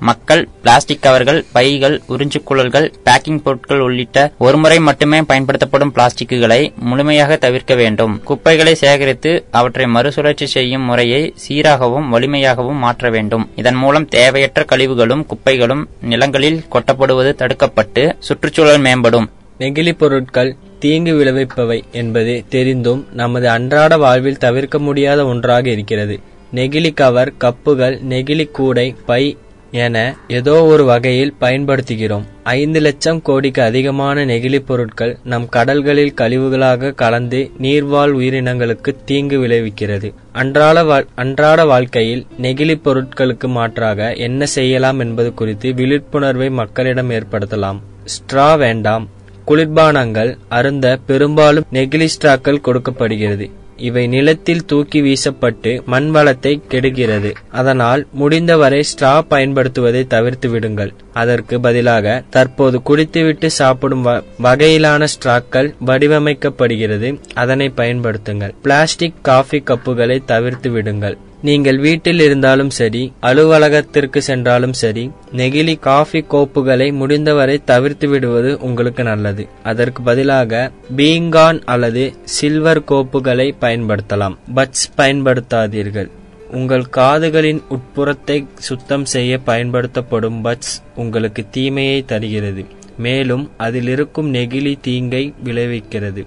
மக்கள் 0.07 0.41
பிளாஸ்டிக் 0.63 1.01
கவர்கள் 1.01 1.39
பைகள் 1.53 1.95
உறிஞ்சுக்குழல்கள் 2.09 2.87
பேக்கிங் 3.05 3.41
பொருட்கள் 3.43 3.83
உள்ளிட்ட 3.87 4.17
ஒருமுறை 4.37 4.79
மட்டுமே 4.79 5.19
பயன்படுத்தப்படும் 5.21 5.93
பிளாஸ்டிக்குகளை 5.95 6.59
முழுமையாக 6.89 7.35
தவிர்க்க 7.35 7.75
வேண்டும். 7.75 8.13
குப்பைகளை 8.23 8.73
சேகரித்து 8.75 9.31
அவற்றை 9.51 9.85
மறுசுழற்சி 9.87 10.47
செய்யும் 10.55 10.81
முறையை 10.81 11.21
சீராகவும் 11.45 12.09
வலிமையாகவும் 12.13 12.81
மாற்ற 12.85 13.09
வேண்டும். 13.09 13.45
இதன் 13.55 13.79
மூலம் 13.83 14.07
தேவையற்ற 14.07 14.63
கழிவுகளும் 14.63 15.23
குப்பைகளும் 15.31 15.83
நிலங்களில் 16.01 16.59
கொட்டப்படுவது 16.73 17.33
தடுக்கப்பட்டு 17.41 18.03
சுற்றுச்சூழல் 18.19 18.83
மேம்படும். 18.87 19.29
நெகிழி 19.59 19.91
பொருட்கள் 19.97 20.51
தீங்கு 20.79 21.11
விளைவிப்பவை 21.13 21.79
என்பது 21.91 22.33
தெரிந்தும் 22.49 23.01
நமது 23.13 23.49
அன்றாட 23.49 23.97
வாழ்வில் 23.97 24.41
தவிர்க்க 24.45 24.79
முடியாத 24.79 25.19
ஒன்றாக 25.25 25.69
இருக்கிறது. 25.69 26.15
நெகிழி 26.55 26.93
கவர் 26.93 27.31
கப்புகள் 27.43 27.95
நெகிழி 28.09 28.45
கூடை 28.51 28.87
பை 29.05 29.23
என 29.75 30.15
ஏதோ 30.27 30.63
ஒரு 30.63 30.83
வகையில் 30.85 31.33
பயன்படுத்துகிறோம். 31.41 32.25
ஐந்து 32.43 32.79
லட்சம் 32.79 33.21
கோடிக்கு 33.21 33.61
அதிகமான 33.61 34.25
நெகிழி 34.25 34.59
பொருட்கள் 34.65 35.17
நம் 35.23 35.49
கடல்களில் 35.49 36.13
கழிவுகளாக 36.17 36.91
கலந்து 36.93 37.51
நீர்வாழ் 37.61 38.13
உயிரினங்களுக்கு 38.19 38.95
தீங்கு 39.05 39.39
விளைவிக்கிறது. 39.39 40.13
அன்றாட 40.31 41.05
அன்றாட 41.15 41.65
வாழ்க்கையில் 41.65 42.25
நெகிழி 42.41 42.75
பொருட்களுக்கு 42.85 43.47
மாற்றாக 43.47 44.13
என்ன 44.13 44.45
செய்யலாம் 44.45 44.99
என்பது 44.99 45.33
குறித்து 45.33 45.73
விழிப்புணர்வை 45.73 46.49
மக்களிடம் 46.49 47.09
ஏற்படுத்தலாம். 47.09 47.81
ஸ்ட்ரா 48.05 48.57
வேண்டாம். 48.57 49.07
குளிர்பானங்கள் 49.47 50.37
அருந்த 50.49 50.97
பெரும்பாலும் 51.05 51.65
நெகிழி 51.73 52.07
ஸ்ட்ராக்கள் 52.15 52.61
கொடுக்கப்படுகிறது. 52.61 53.49
இவை 53.77 54.07
நிலத்தில் 54.07 54.65
தூக்கி 54.65 55.01
வீசப்பட்டு 55.01 55.85
மண் 55.85 56.11
வளத்தை 56.11 56.61
கெடுகிறது. 56.67 57.33
அதனால் 57.51 58.07
முடிந்தவரை 58.11 58.83
ஸ்ட்ரா 58.83 59.25
பயன்படுத்துவதை 59.29 60.07
தவிர்த்து 60.07 60.49
விடுங்கள். 60.49 60.93
அதற்கு 61.13 61.59
பதிலாக 61.59 62.23
தற்போது 62.29 62.81
குடித்துவிட்டு 62.81 63.49
சாப்பிடும் 63.49 64.05
வ- 64.05 64.23
வகையிலான 64.43 65.07
ஸ்ட்ராக்கள் 65.07 65.73
வடிவமைக்கப்படுகிறது. 65.85 67.19
அதனை 67.33 67.71
பயன்படுத்துங்கள். 67.77 68.51
பிளாஸ்டிக் 68.61 69.13
காஃபி 69.21 69.63
கப்புகளை 69.65 70.25
தவிர்த்து 70.25 70.69
விடுங்கள். 70.69 71.17
நீங்கள் 71.47 71.77
வீட்டில் 71.77 72.19
இருந்தாலும் 72.19 72.69
சரி 72.69 73.11
அலுவலகத்திற்கு 73.19 74.21
சென்றாலும் 74.21 74.73
சரி 74.73 75.11
நெகிழி 75.35 75.79
காஃபி 75.79 76.19
கோப்புகளை 76.19 76.93
முடிந்தவரை 76.93 77.61
தவிர்த்து 77.63 78.07
விடுவது 78.07 78.57
உங்களுக்கு 78.61 79.03
நல்லது. 79.03 79.47
அதற்கு 79.63 80.01
பதிலாக 80.03 80.71
பீங்கான் 80.97 81.61
அல்லது 81.65 82.13
சில்வர் 82.23 82.81
கோப்புகளை 82.81 83.47
பயன்படுத்தலாம். 83.61 84.35
பட்ஸ் 84.55 84.85
பயன்படுத்தாதீர்கள். 84.97 86.09
உங்கள் 86.51 86.85
காதுகளின் 86.97 87.61
உட்புறத்தை 87.69 88.45
சுத்தம் 88.57 89.05
செய்ய 89.05 89.37
பயன்படுத்தப்படும் 89.37 90.43
பட்ஸ் 90.43 90.73
உங்களுக்கு 90.95 91.45
தீமையை 91.51 92.05
தருகிறது. 92.05 92.65
மேலும் 92.97 93.51
அதில் 93.57 93.87
இருக்கும் 93.87 94.33
நெகிழி 94.33 94.73
தீங்கை 94.81 95.33
விளைவிக்கிறது. 95.43 96.23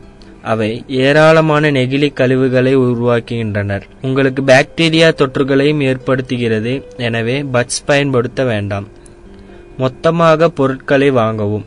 அவை 0.52 0.70
ஏராளமான 1.04 1.70
நெகிழி 1.76 2.08
கழிவுகளை 2.18 2.72
உருவாக்குகின்றனர். 2.84 3.84
உங்களுக்கு 4.02 4.42
பாக்டீரியா 4.50 5.08
தொற்றுகளையும் 5.20 5.84
ஏற்படுத்துகிறது. 5.90 6.74
எனவே 7.08 7.36
பட்ஸ் 7.54 7.80
பயன்படுத்த 7.86 8.44
வேண்டாம். 8.52 8.88
மொத்தமாக 9.82 10.48
பொருட்களை 10.58 11.08
வாங்கவும். 11.20 11.64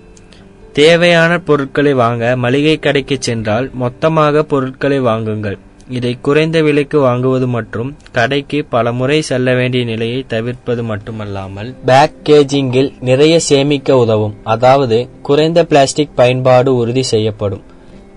தேவையான 0.80 1.32
பொருட்களை 1.48 1.94
வாங்க 2.04 2.24
மளிகை 2.44 2.76
கடைக்கு 2.80 3.16
சென்றால் 3.28 3.68
மொத்தமாக 3.84 4.44
பொருட்களை 4.52 5.00
வாங்குங்கள். 5.08 5.58
இதை 5.98 6.12
குறைந்த 6.26 6.58
விலைக்கு 6.62 6.98
வாங்குவது 7.06 7.48
மற்றும் 7.54 7.90
கடைக்கு 8.18 8.60
பல 8.74 8.92
முறை 9.00 9.18
செல்ல 9.30 9.54
வேண்டிய 9.60 9.84
நிலையை 9.84 10.20
தவிர்ப்பது 10.34 10.84
மட்டுமல்லாமல் 10.90 11.70
பேக்கேஜிங்கில் 11.88 12.92
நிறைய 13.10 13.36
சேமிக்க 13.50 13.98
உதவும். 14.04 14.36
அதாவது 14.56 15.00
குறைந்த 15.30 15.62
பிளாஸ்டிக் 15.72 16.16
பயன்பாடு 16.22 16.72
உறுதி 16.76 17.04
செய்யப்படும். 17.14 17.64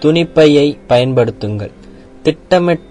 துணிப்பையை 0.03 0.67
பயன்படுத்துங்கள். 0.89 1.73
திட்டமிட் 2.23 2.91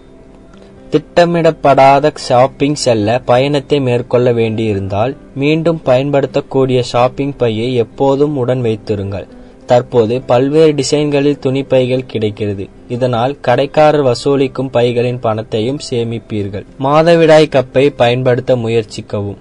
திட்டமிடப்படாத 0.92 2.12
ஷாப்பிங் 2.16 2.74
செல்ல 2.74 3.20
பயணத்தை 3.20 3.80
மேற்கொள்ள 3.80 4.34
வேண்டியிருந்தால் 4.34 5.18
மீண்டும் 5.36 5.82
பயன்படுத்தக்கூடிய 5.84 6.82
ஷாப்பிங் 6.84 7.36
பையை 7.36 7.76
எப்போதும் 7.76 8.38
உடன் 8.38 8.62
வைத்திருங்கள். 8.62 9.28
தற்போது 9.66 10.22
பல்வேறு 10.22 10.72
டிசைன்களில் 10.72 11.40
துணிப்பைகள் 11.42 12.06
கிடைக்கிறது. 12.06 12.70
இதனால் 12.88 13.38
கடைக்காரர் 13.42 14.06
வசூலிக்கும் 14.06 14.72
பைகளின் 14.72 15.20
பணத்தையும் 15.20 15.80
சேமிப்பீர்கள். 15.90 16.66
மாதவிடாய் 16.80 17.54
கப்பை 17.56 17.94
பயன்படுத்த 17.96 18.56
முயற்சிக்கவும். 18.56 19.38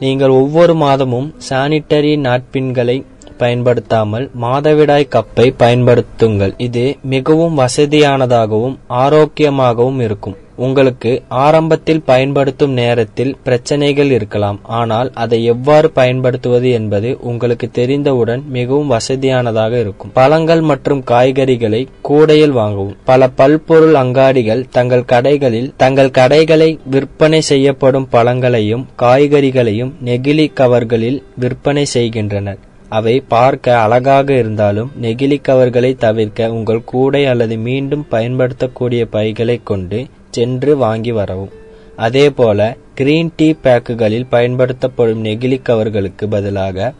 நீங்கள் 0.00 0.28
ஒவ்வொரு 0.28 0.74
மாதமும் 0.74 1.34
சானிட்டரி 1.50 2.12
நாட்பின்களை 2.18 3.02
பயன்படுத்தாமல் 3.38 4.26
மாதவிடாய் 4.42 5.12
கப்பை 5.14 5.46
பயன்படுத்துங்கள். 5.62 6.54
இது 6.68 6.84
மிகவும் 7.14 7.56
வசதியானதாகவும் 7.58 8.76
ஆரோக்கியமாகவும் 9.04 10.02
இருக்கும். 10.08 10.36
உங்களுக்கு 10.66 11.10
ஆரம்பத்தில் 11.42 12.00
பயன்படுத்தும் 12.02 12.72
நேரத்தில் 12.78 13.30
பிரச்சனைகள் 13.44 14.10
இருக்கலாம். 14.10 14.58
ஆனால் 14.78 15.08
அதை 15.24 15.38
எவ்வாறு 15.44 15.88
பயன்படுத்துவது 15.90 16.68
என்பது 16.78 17.10
உங்களுக்கு 17.30 17.66
தெரிந்தவுடன் 17.70 18.42
மிகவும் 18.56 18.90
வசதியானதாக 18.94 19.72
இருக்கும். 19.80 20.12
பழங்கள் 20.12 20.62
மற்றும் 20.70 21.02
காய்கறிகளை 21.10 21.82
கூடையில் 22.08 22.56
வாங்கவும். 22.60 22.96
பல 23.04 23.28
பல்பொருள் 23.40 23.98
அங்காடிகள் 24.04 24.64
தங்கள் 24.70 25.08
கடைகளில் 25.12 25.72
தங்கள் 25.76 26.16
கடைகளை 26.20 26.70
விற்பனை 26.94 27.40
செய்யப்படும் 27.50 28.08
பழங்களையும் 28.16 28.86
காய்கறிகளையும் 29.02 29.92
நெகிழி 30.04 30.48
கவர்களில் 30.52 31.20
விற்பனை 31.36 31.84
செய்கின்றனர். 31.96 32.60
அவை 32.88 33.20
பார்க்க 33.28 33.76
அழகாக 33.78 34.32
இருந்தாலும் 34.32 34.90
நெகிழி 35.02 35.38
கவர்களை 35.42 35.94
தவிர்க்க 35.94 36.50
உங்கள் 36.52 36.84
கூடை 36.84 37.26
அல்லது 37.26 37.56
மீண்டும் 37.58 38.04
பயன்படுத்தக்கூடிய 38.08 39.04
பைகளை 39.06 39.60
கொண்டு 39.62 40.06
சென்று 40.30 40.76
வாங்கி 40.76 41.12
வரவும். 41.12 41.52
அதேபோல 41.96 42.76
கிரீன் 42.94 43.32
டீ 43.36 43.54
பேக்குகளில் 43.62 44.26
பயன்படுத்தப்படும் 44.30 45.24
நெகிழி 45.24 45.58
கவர்களுக்கு 45.68 46.26
பதிலாக 46.30 46.92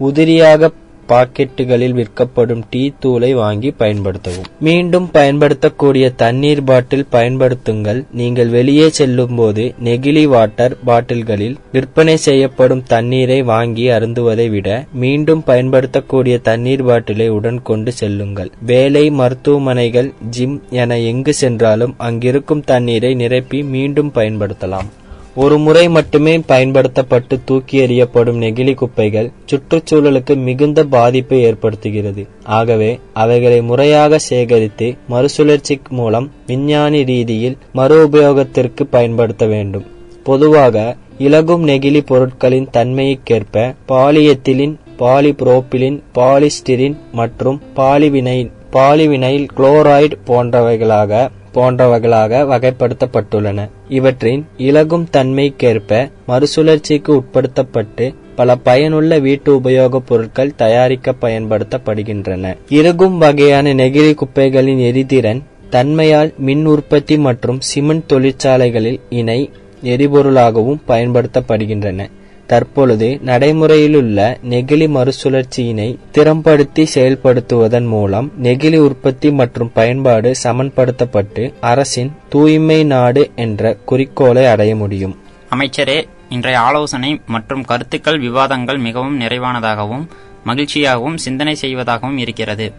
உதிரியாக 0.00 0.70
பாக்கெட்டுகளில் 1.10 1.96
விற்கப்படும் 1.98 2.62
டீ 2.70 2.82
தூளை 3.02 3.30
வாங்கி 3.34 3.70
பயன்படுத்தவும். 3.78 4.48
மீண்டும் 4.66 5.08
பயன்படுத்தக்கூடிய 5.16 6.06
தண்ணீர் 6.22 6.64
பாட்டில் 6.64 7.06
பயன்படுத்துங்கள். 7.12 8.00
நீங்கள் 8.20 8.48
வெளியே 8.48 8.88
செல்லும் 8.98 9.34
போது 9.34 9.64
நெகிழி 9.84 10.24
வாட்டர் 10.34 10.76
பாட்டில்களில் 10.86 11.56
விற்பனை 11.72 12.16
செய்யப்படும் 12.16 12.84
தண்ணீரை 12.94 13.42
வாங்கி 13.52 13.86
அருந்துவதை 13.88 14.48
விட 14.50 14.68
மீண்டும் 15.04 15.42
பயன்படுத்தக்கூடிய 15.50 16.38
தண்ணீர் 16.50 16.86
பாட்டிலை 16.90 17.28
உடன் 17.38 17.62
கொண்டு 17.62 17.92
செல்லுங்கள். 17.92 18.50
வேலை 18.72 19.04
மருத்துவமனைகள் 19.20 20.10
ஜிம் 20.30 20.58
என 20.70 20.98
எங்கு 21.12 21.34
சென்றாலும் 21.34 21.94
அங்கிருக்கும் 22.08 22.66
தண்ணீரை 22.72 23.14
நிரப்பி 23.14 23.60
மீண்டும் 23.74 24.12
பயன்படுத்தலாம். 24.14 24.90
ஒரு 25.34 25.58
முறை 25.58 25.88
மட்டுமே 25.88 26.38
பயன்படுத்தப்பட்டு 26.38 27.40
தூக்கி 27.44 27.76
எறியப்படும் 27.84 28.40
நெகிழி 28.42 28.74
குப்பைகள் 28.74 29.32
சுற்றுச்சூழலுக்கு 29.50 30.34
மிகுந்த 30.36 30.84
பாதிப்பை 30.84 31.38
ஏற்படுத்துகிறது. 31.48 32.22
ஆகவே 32.58 32.90
அவைகளை 33.12 33.62
முறையாக 33.62 34.18
சேகரித்து 34.18 34.88
மறுசுழற்சி 35.08 35.76
மூலம் 35.90 36.30
விஞ்ஞானி 36.46 37.04
ரீதியில் 37.04 37.58
மறு 37.72 38.08
உபயோகத்திற்கு 38.08 38.84
பயன்படுத்த 38.90 39.46
வேண்டும். 39.46 39.86
பொதுவாக 40.22 40.96
இலகும் 41.18 41.66
நெகிழி 41.68 42.00
பொருட்களின் 42.06 42.70
தன்மைக்கேற்ப 42.72 43.74
பாலியத்திலின் 43.88 44.74
பாலிபுரோப்பிலின் 44.98 46.00
பாலிஸ்டிரின் 46.14 46.96
மற்றும் 47.12 47.60
பாலிவினைல் 47.74 48.50
பாலிவினைல் 48.72 49.46
குளோரைடு 49.56 50.16
போன்றவைகளாக 50.26 51.28
போன்றவைகளாக 51.54 52.42
வகைப்படுத்தப்பட்டுள்ளன. 52.52 53.68
இவற்றின் 53.88 54.46
இலகும் 54.56 55.08
தன்மைக்கேற்ப 55.12 56.10
மறுசுழற்சிக்கு 56.28 57.14
உட்படுத்தப்பட்டு 57.14 58.14
பல 58.36 58.56
பயனுள்ள 58.56 59.18
வீட்டு 59.18 59.56
உபயோகப் 59.56 60.06
பொருட்கள் 60.06 60.54
தயாரிக்க 60.54 61.14
பயன்படுத்தப்படுகின்றன. 61.20 62.56
இறகும் 62.68 63.18
வகையான 63.18 63.74
நெகிழி 63.74 64.14
குப்பைகளின் 64.14 64.78
எரிதிறன் 64.78 65.42
தன்மையால் 65.70 66.34
மின் 66.36 66.64
உற்பத்தி 66.66 67.18
மற்றும் 67.18 67.60
சிமெண்ட் 67.60 68.06
தொழிற்சாலைகளில் 68.06 69.00
இணை 69.08 69.50
எரிபொருளாகவும் 69.82 70.80
பயன்படுத்தப்படுகின்றன. 70.88 72.10
தற்பொழுது 72.46 73.20
நடைமுறையிலுள்ள 73.24 74.36
நெகிழி 74.50 74.86
மறுசுழற்சியினை 74.96 75.98
திறம்படுத்தி 76.10 76.88
செயல்படுத்துவதன் 76.94 77.86
மூலம் 77.86 78.32
நெகிழி 78.42 78.76
உற்பத்தி 78.76 79.32
மற்றும் 79.32 79.70
பயன்பாடு 79.74 80.34
சமன்படுத்தப்பட்டு 80.42 81.54
அரசின் 81.60 82.12
தூய்மை 82.28 82.84
நாடு 82.84 83.30
என்ற 83.34 83.74
குறிக்கோளை 83.74 84.46
அடைய 84.46 84.76
முடியும். 84.76 85.16
அமைச்சரே 85.50 86.08
இன்றைய 86.28 86.58
ஆலோசனை 86.58 87.20
மற்றும் 87.26 87.64
கருத்துக்கள் 87.64 88.18
விவாதங்கள் 88.18 88.78
மிகவும் 88.78 89.20
நிறைவானதாகவும் 89.20 90.04
மகிழ்ச்சியாகவும் 90.46 91.14
சிந்தனை 91.14 91.54
செய்வதாகவும் 91.54 92.18
இருக்கிறது. 92.18 92.72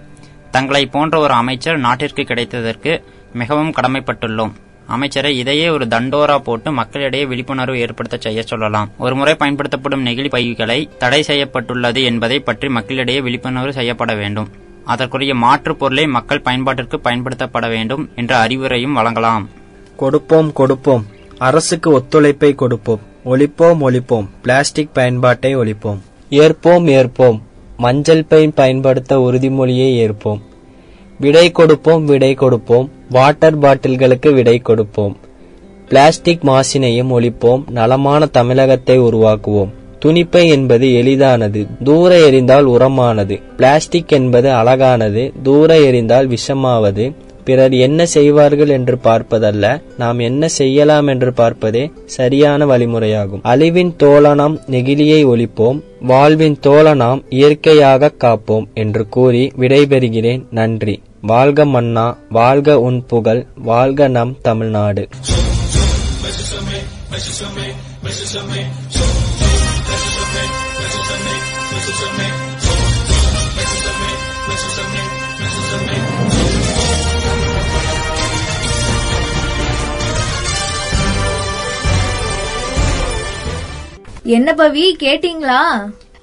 தங்களை 0.52 0.86
போன்ற 0.86 1.19
ஒரு 1.19 1.34
அமைச்சர் 1.34 1.78
நாட்டிற்கு 1.78 2.21
கிடைத்ததற்கு 2.21 3.02
மிகவும் 3.34 3.73
கடமைப்பட்டுள்ளோம். 3.82 4.52
அமைச்சரை 4.88 5.38
இதையே 5.38 5.69
ஒரு 5.69 5.86
தண்டோரா 5.86 6.38
போட்டு 6.38 6.72
மக்களிடையே 6.72 7.26
விழிப்புணர்வு 7.26 7.80
ஏற்படுத்த 7.80 8.17
செய்ய 8.17 8.41
சொல்லலாம். 8.41 8.89
ஒருமுறை 8.98 9.36
பயன்படுத்தப்படும் 9.36 10.06
நெகிழி 10.06 10.30
பைகளை 10.30 10.89
தடை 10.98 11.24
செய்யப்பட்டுள்ளது 11.24 12.04
என்பதை 12.04 12.39
பற்றி 12.39 12.69
மக்களிடையே 12.69 13.22
விழிப்புணர்வு 13.22 13.74
செய்யப்பட 13.74 14.13
வேண்டும். 14.13 14.50
அதற்குரிய 14.86 15.36
மாற்றுப் 15.36 15.80
பொருளை 15.80 16.08
மக்கள் 16.08 16.41
பயன்பாட்டிற்கு 16.46 16.96
பயன்படுத்தப்பட 16.96 17.67
வேண்டும் 17.67 18.10
என்ற 18.15 18.48
அறிவுரையும் 18.48 18.91
வழங்கலாம். 18.91 19.50
கொடுப்போம் 19.98 20.54
கொடுப்போம். 20.54 21.06
அரசுக்கு 21.38 21.91
ஒத்துழைப்பை 21.91 22.56
கொடுப்போம். 22.56 23.00
ஒழிப்போம் 23.26 23.78
ஒழிப்போம். 23.82 24.28
பிளாஸ்டிக் 24.41 24.93
பயன்பாட்டை 24.93 25.58
ஒழிப்போம். 25.58 26.00
ஏற்போம் 26.30 26.88
ஏற்போம். 26.88 27.41
மஞ்சள் 27.78 28.26
பை 28.26 28.48
பயன்படுத்த 28.48 29.30
உறுதிமொழியை 29.32 30.10
ஏற்போம். 30.10 30.41
விடை 31.24 31.52
கொடுப்போம் 31.52 32.06
விடை 32.06 32.34
கொடுப்போம். 32.34 32.88
வாட்டர் 33.10 33.60
பாட்டில்களுக்கு 33.60 34.34
விடை 34.34 34.58
கொடுப்போம். 34.60 35.18
பிளாஸ்டிக் 35.88 36.44
மாசினையும் 36.44 37.12
ஒழிப்போம். 37.18 37.64
நலமான 37.70 38.26
தமிழகத்தை 38.26 39.00
உருவாக்குவோம். 39.00 39.72
துணிப்பை 40.06 40.44
என்பது 40.50 40.94
எளிதானது 40.94 41.62
தூர 41.84 42.30
எறிந்தால் 42.30 42.68
உரமானது. 42.76 43.42
பிளாஸ்டிக் 43.56 44.08
என்பது 44.08 44.52
அழகானது 44.52 45.32
தூர 45.44 45.80
எறிந்தால் 45.80 46.28
விஷமாவது. 46.28 47.06
பிறர் 47.46 47.74
என்ன 47.74 48.06
செய்வார்கள் 48.06 48.70
என்று 48.70 48.98
பார்ப்பதல்ல 48.98 49.82
நாம் 49.98 50.20
என்ன 50.20 50.48
செய்யலாம் 50.48 51.08
என்று 51.08 51.34
பார்ப்பதே 51.34 51.92
சரியான 52.06 52.66
வழிமுறையாகும். 52.66 53.42
அழிவின் 53.44 53.92
தோழனாம் 54.04 54.56
நெகிழியை 54.72 55.22
ஒழிப்போம் 55.26 55.80
வாழ்வின் 56.02 56.58
தோழனாம் 56.62 57.24
இயற்கையாக 57.30 58.12
காப்போம் 58.24 58.66
என்று 58.74 59.04
கூறி 59.08 59.52
விடைபெறுகிறேன். 59.60 60.44
நன்றி. 60.52 60.96
வாழ்க 61.26 61.66
மன்னா 61.66 62.18
வாழ்க 62.30 62.80
உன் 62.80 63.06
புகழ் 63.06 63.46
வாழ்க 63.56 64.08
நம் 64.08 64.38
தமிழ்நாடு. 64.42 65.08
என்ன 84.26 84.54
பவி 84.54 84.96
கேட்டீங்களா? 85.00 85.62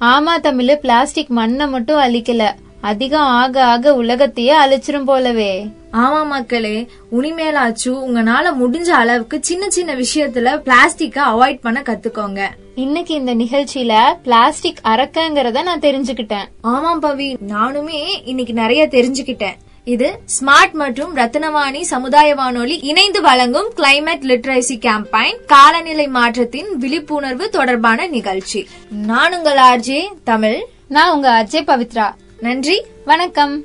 ஆமா 0.00 0.40
தமிழ் 0.42 0.78
பிளாஸ்டிக் 0.78 1.30
மண்ணை 1.30 1.68
மட்டும் 1.68 2.00
அழிக்கல. 2.00 2.54
அதிகம் 2.80 3.20
ஆக 3.20 3.64
ஆக 3.64 3.94
உலகத்தையே 3.94 4.54
அழிச்சிரும் 4.64 5.04
போலவே. 5.04 5.68
ஆமா 5.92 6.26
மக்களே 6.26 6.88
உனிமேலாச்சும் 7.20 8.00
உங்களால 8.06 8.52
முடிஞ்ச 8.60 8.88
அளவுக்கு 8.88 9.38
சின்ன 9.40 9.70
சின்ன 9.70 9.94
விஷயத்துல 9.94 10.56
பிளாஸ்டிக்க 10.56 11.22
அவாய்ட் 11.22 11.58
பண்ண 11.62 11.80
கத்துக்கோங்க. 11.80 12.46
இன்னைக்கு 12.74 13.14
இந்த 13.14 13.34
நிகழ்ச்சியில 13.34 14.14
பிளாஸ்டிக் 14.22 14.78
அறக்கங்கிறத 14.84 15.62
நான் 15.62 15.80
தெரிஞ்சுக்கிட்டேன். 15.80 16.46
ஆமா 16.62 16.92
பவி 17.02 17.36
நானுமே 17.48 18.20
இன்னைக்கு 18.24 18.52
நிறைய 18.52 18.86
தெரிஞ்சுக்கிட்டேன். 18.86 19.56
இது 19.84 20.20
ஸ்மார்ட் 20.40 20.72
மற்றும் 20.72 21.16
ரத்னவாணி 21.16 21.80
சமுதாய 21.80 22.34
வானொலி 22.34 22.78
இணைந்து 22.78 23.20
வழங்கும் 23.20 23.72
கிளைமேட் 23.76 24.26
லிட்ரேசி 24.30 24.78
கேம்பெயின் 24.78 25.44
காலநிலை 25.46 26.08
மாற்றத்தின் 26.08 26.76
விழிப்புணர்வு 26.76 27.50
தொடர்பான 27.50 28.06
நிகழ்ச்சி. 28.06 28.68
நான் 28.90 29.36
உங்கள் 29.36 29.56
ஆர்ஜே 29.56 30.08
தமிழ். 30.24 30.64
நான் 30.88 31.14
உங்க 31.14 31.46
அஜய் 31.46 31.70
பவித்ரா. 31.70 32.10
நன்றி 32.40 32.82
வணக்கம். 33.04 33.62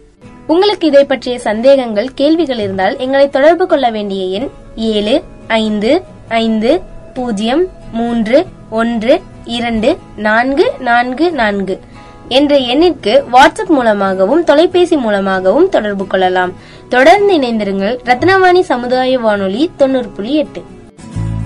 உங்களுக்கு 0.47 0.87
இதை 0.87 1.05
பற்றிய 1.05 1.39
சந்தேகங்கள் 1.39 2.13
கேள்விகள் 2.13 2.57
இருந்தால் 2.57 2.97
எங்களை 2.97 3.29
தொடர்பு 3.29 3.67
கொள்ள 3.67 3.89
வேண்டிய 3.89 4.25
எண் 4.25 4.49
ஏழு 4.75 5.23
ஐந்து 5.47 6.03
ஐந்து 6.27 6.81
பூஜ்ஜியம் 7.13 7.67
மூன்று 7.91 8.45
ஒன்று 8.69 9.21
இரண்டு 9.45 9.97
நான்கு 10.15 10.73
நான்கு 10.79 11.31
நான்கு 11.31 11.79
என்ற 12.27 12.57
எண்ணிற்கு 12.57 13.23
வாட்ஸ்அப் 13.31 13.67
மூலமாகவும் 13.67 14.43
தொலைபேசி 14.43 14.97
மூலமாகவும் 14.97 15.69
தொடர்பு 15.69 16.07
கொள்ளலாம். 16.07 16.53
தொடர்ந்து 16.89 17.37
இணைந்திருங்கள் 17.37 17.97
ரத்னவாணி 18.03 18.59
சமுதாய 18.59 19.19
வானொலி 19.19 19.71
தொண்ணூறு 19.77 20.09
புள்ளி 20.09 20.35
எட்டு. 20.35 20.63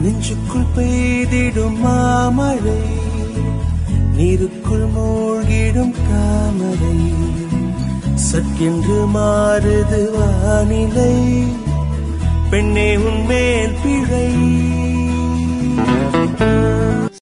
நெஞ்சுக்குள் 0.01 0.67
பெய்திடும் 0.77 1.77
மாமழை. 1.77 2.97
நீருக்குள் 4.19 4.87
மூழ்கிடும் 4.95 5.95
தாமரை 6.09 6.99
சற்கென்று 8.15 9.07
மாறுது 9.13 10.01
வானிலை. 10.11 11.43
பெண்ணே 12.49 12.97
உன் 12.97 13.25
மேல் 13.25 13.75
பிழை. 13.83 14.27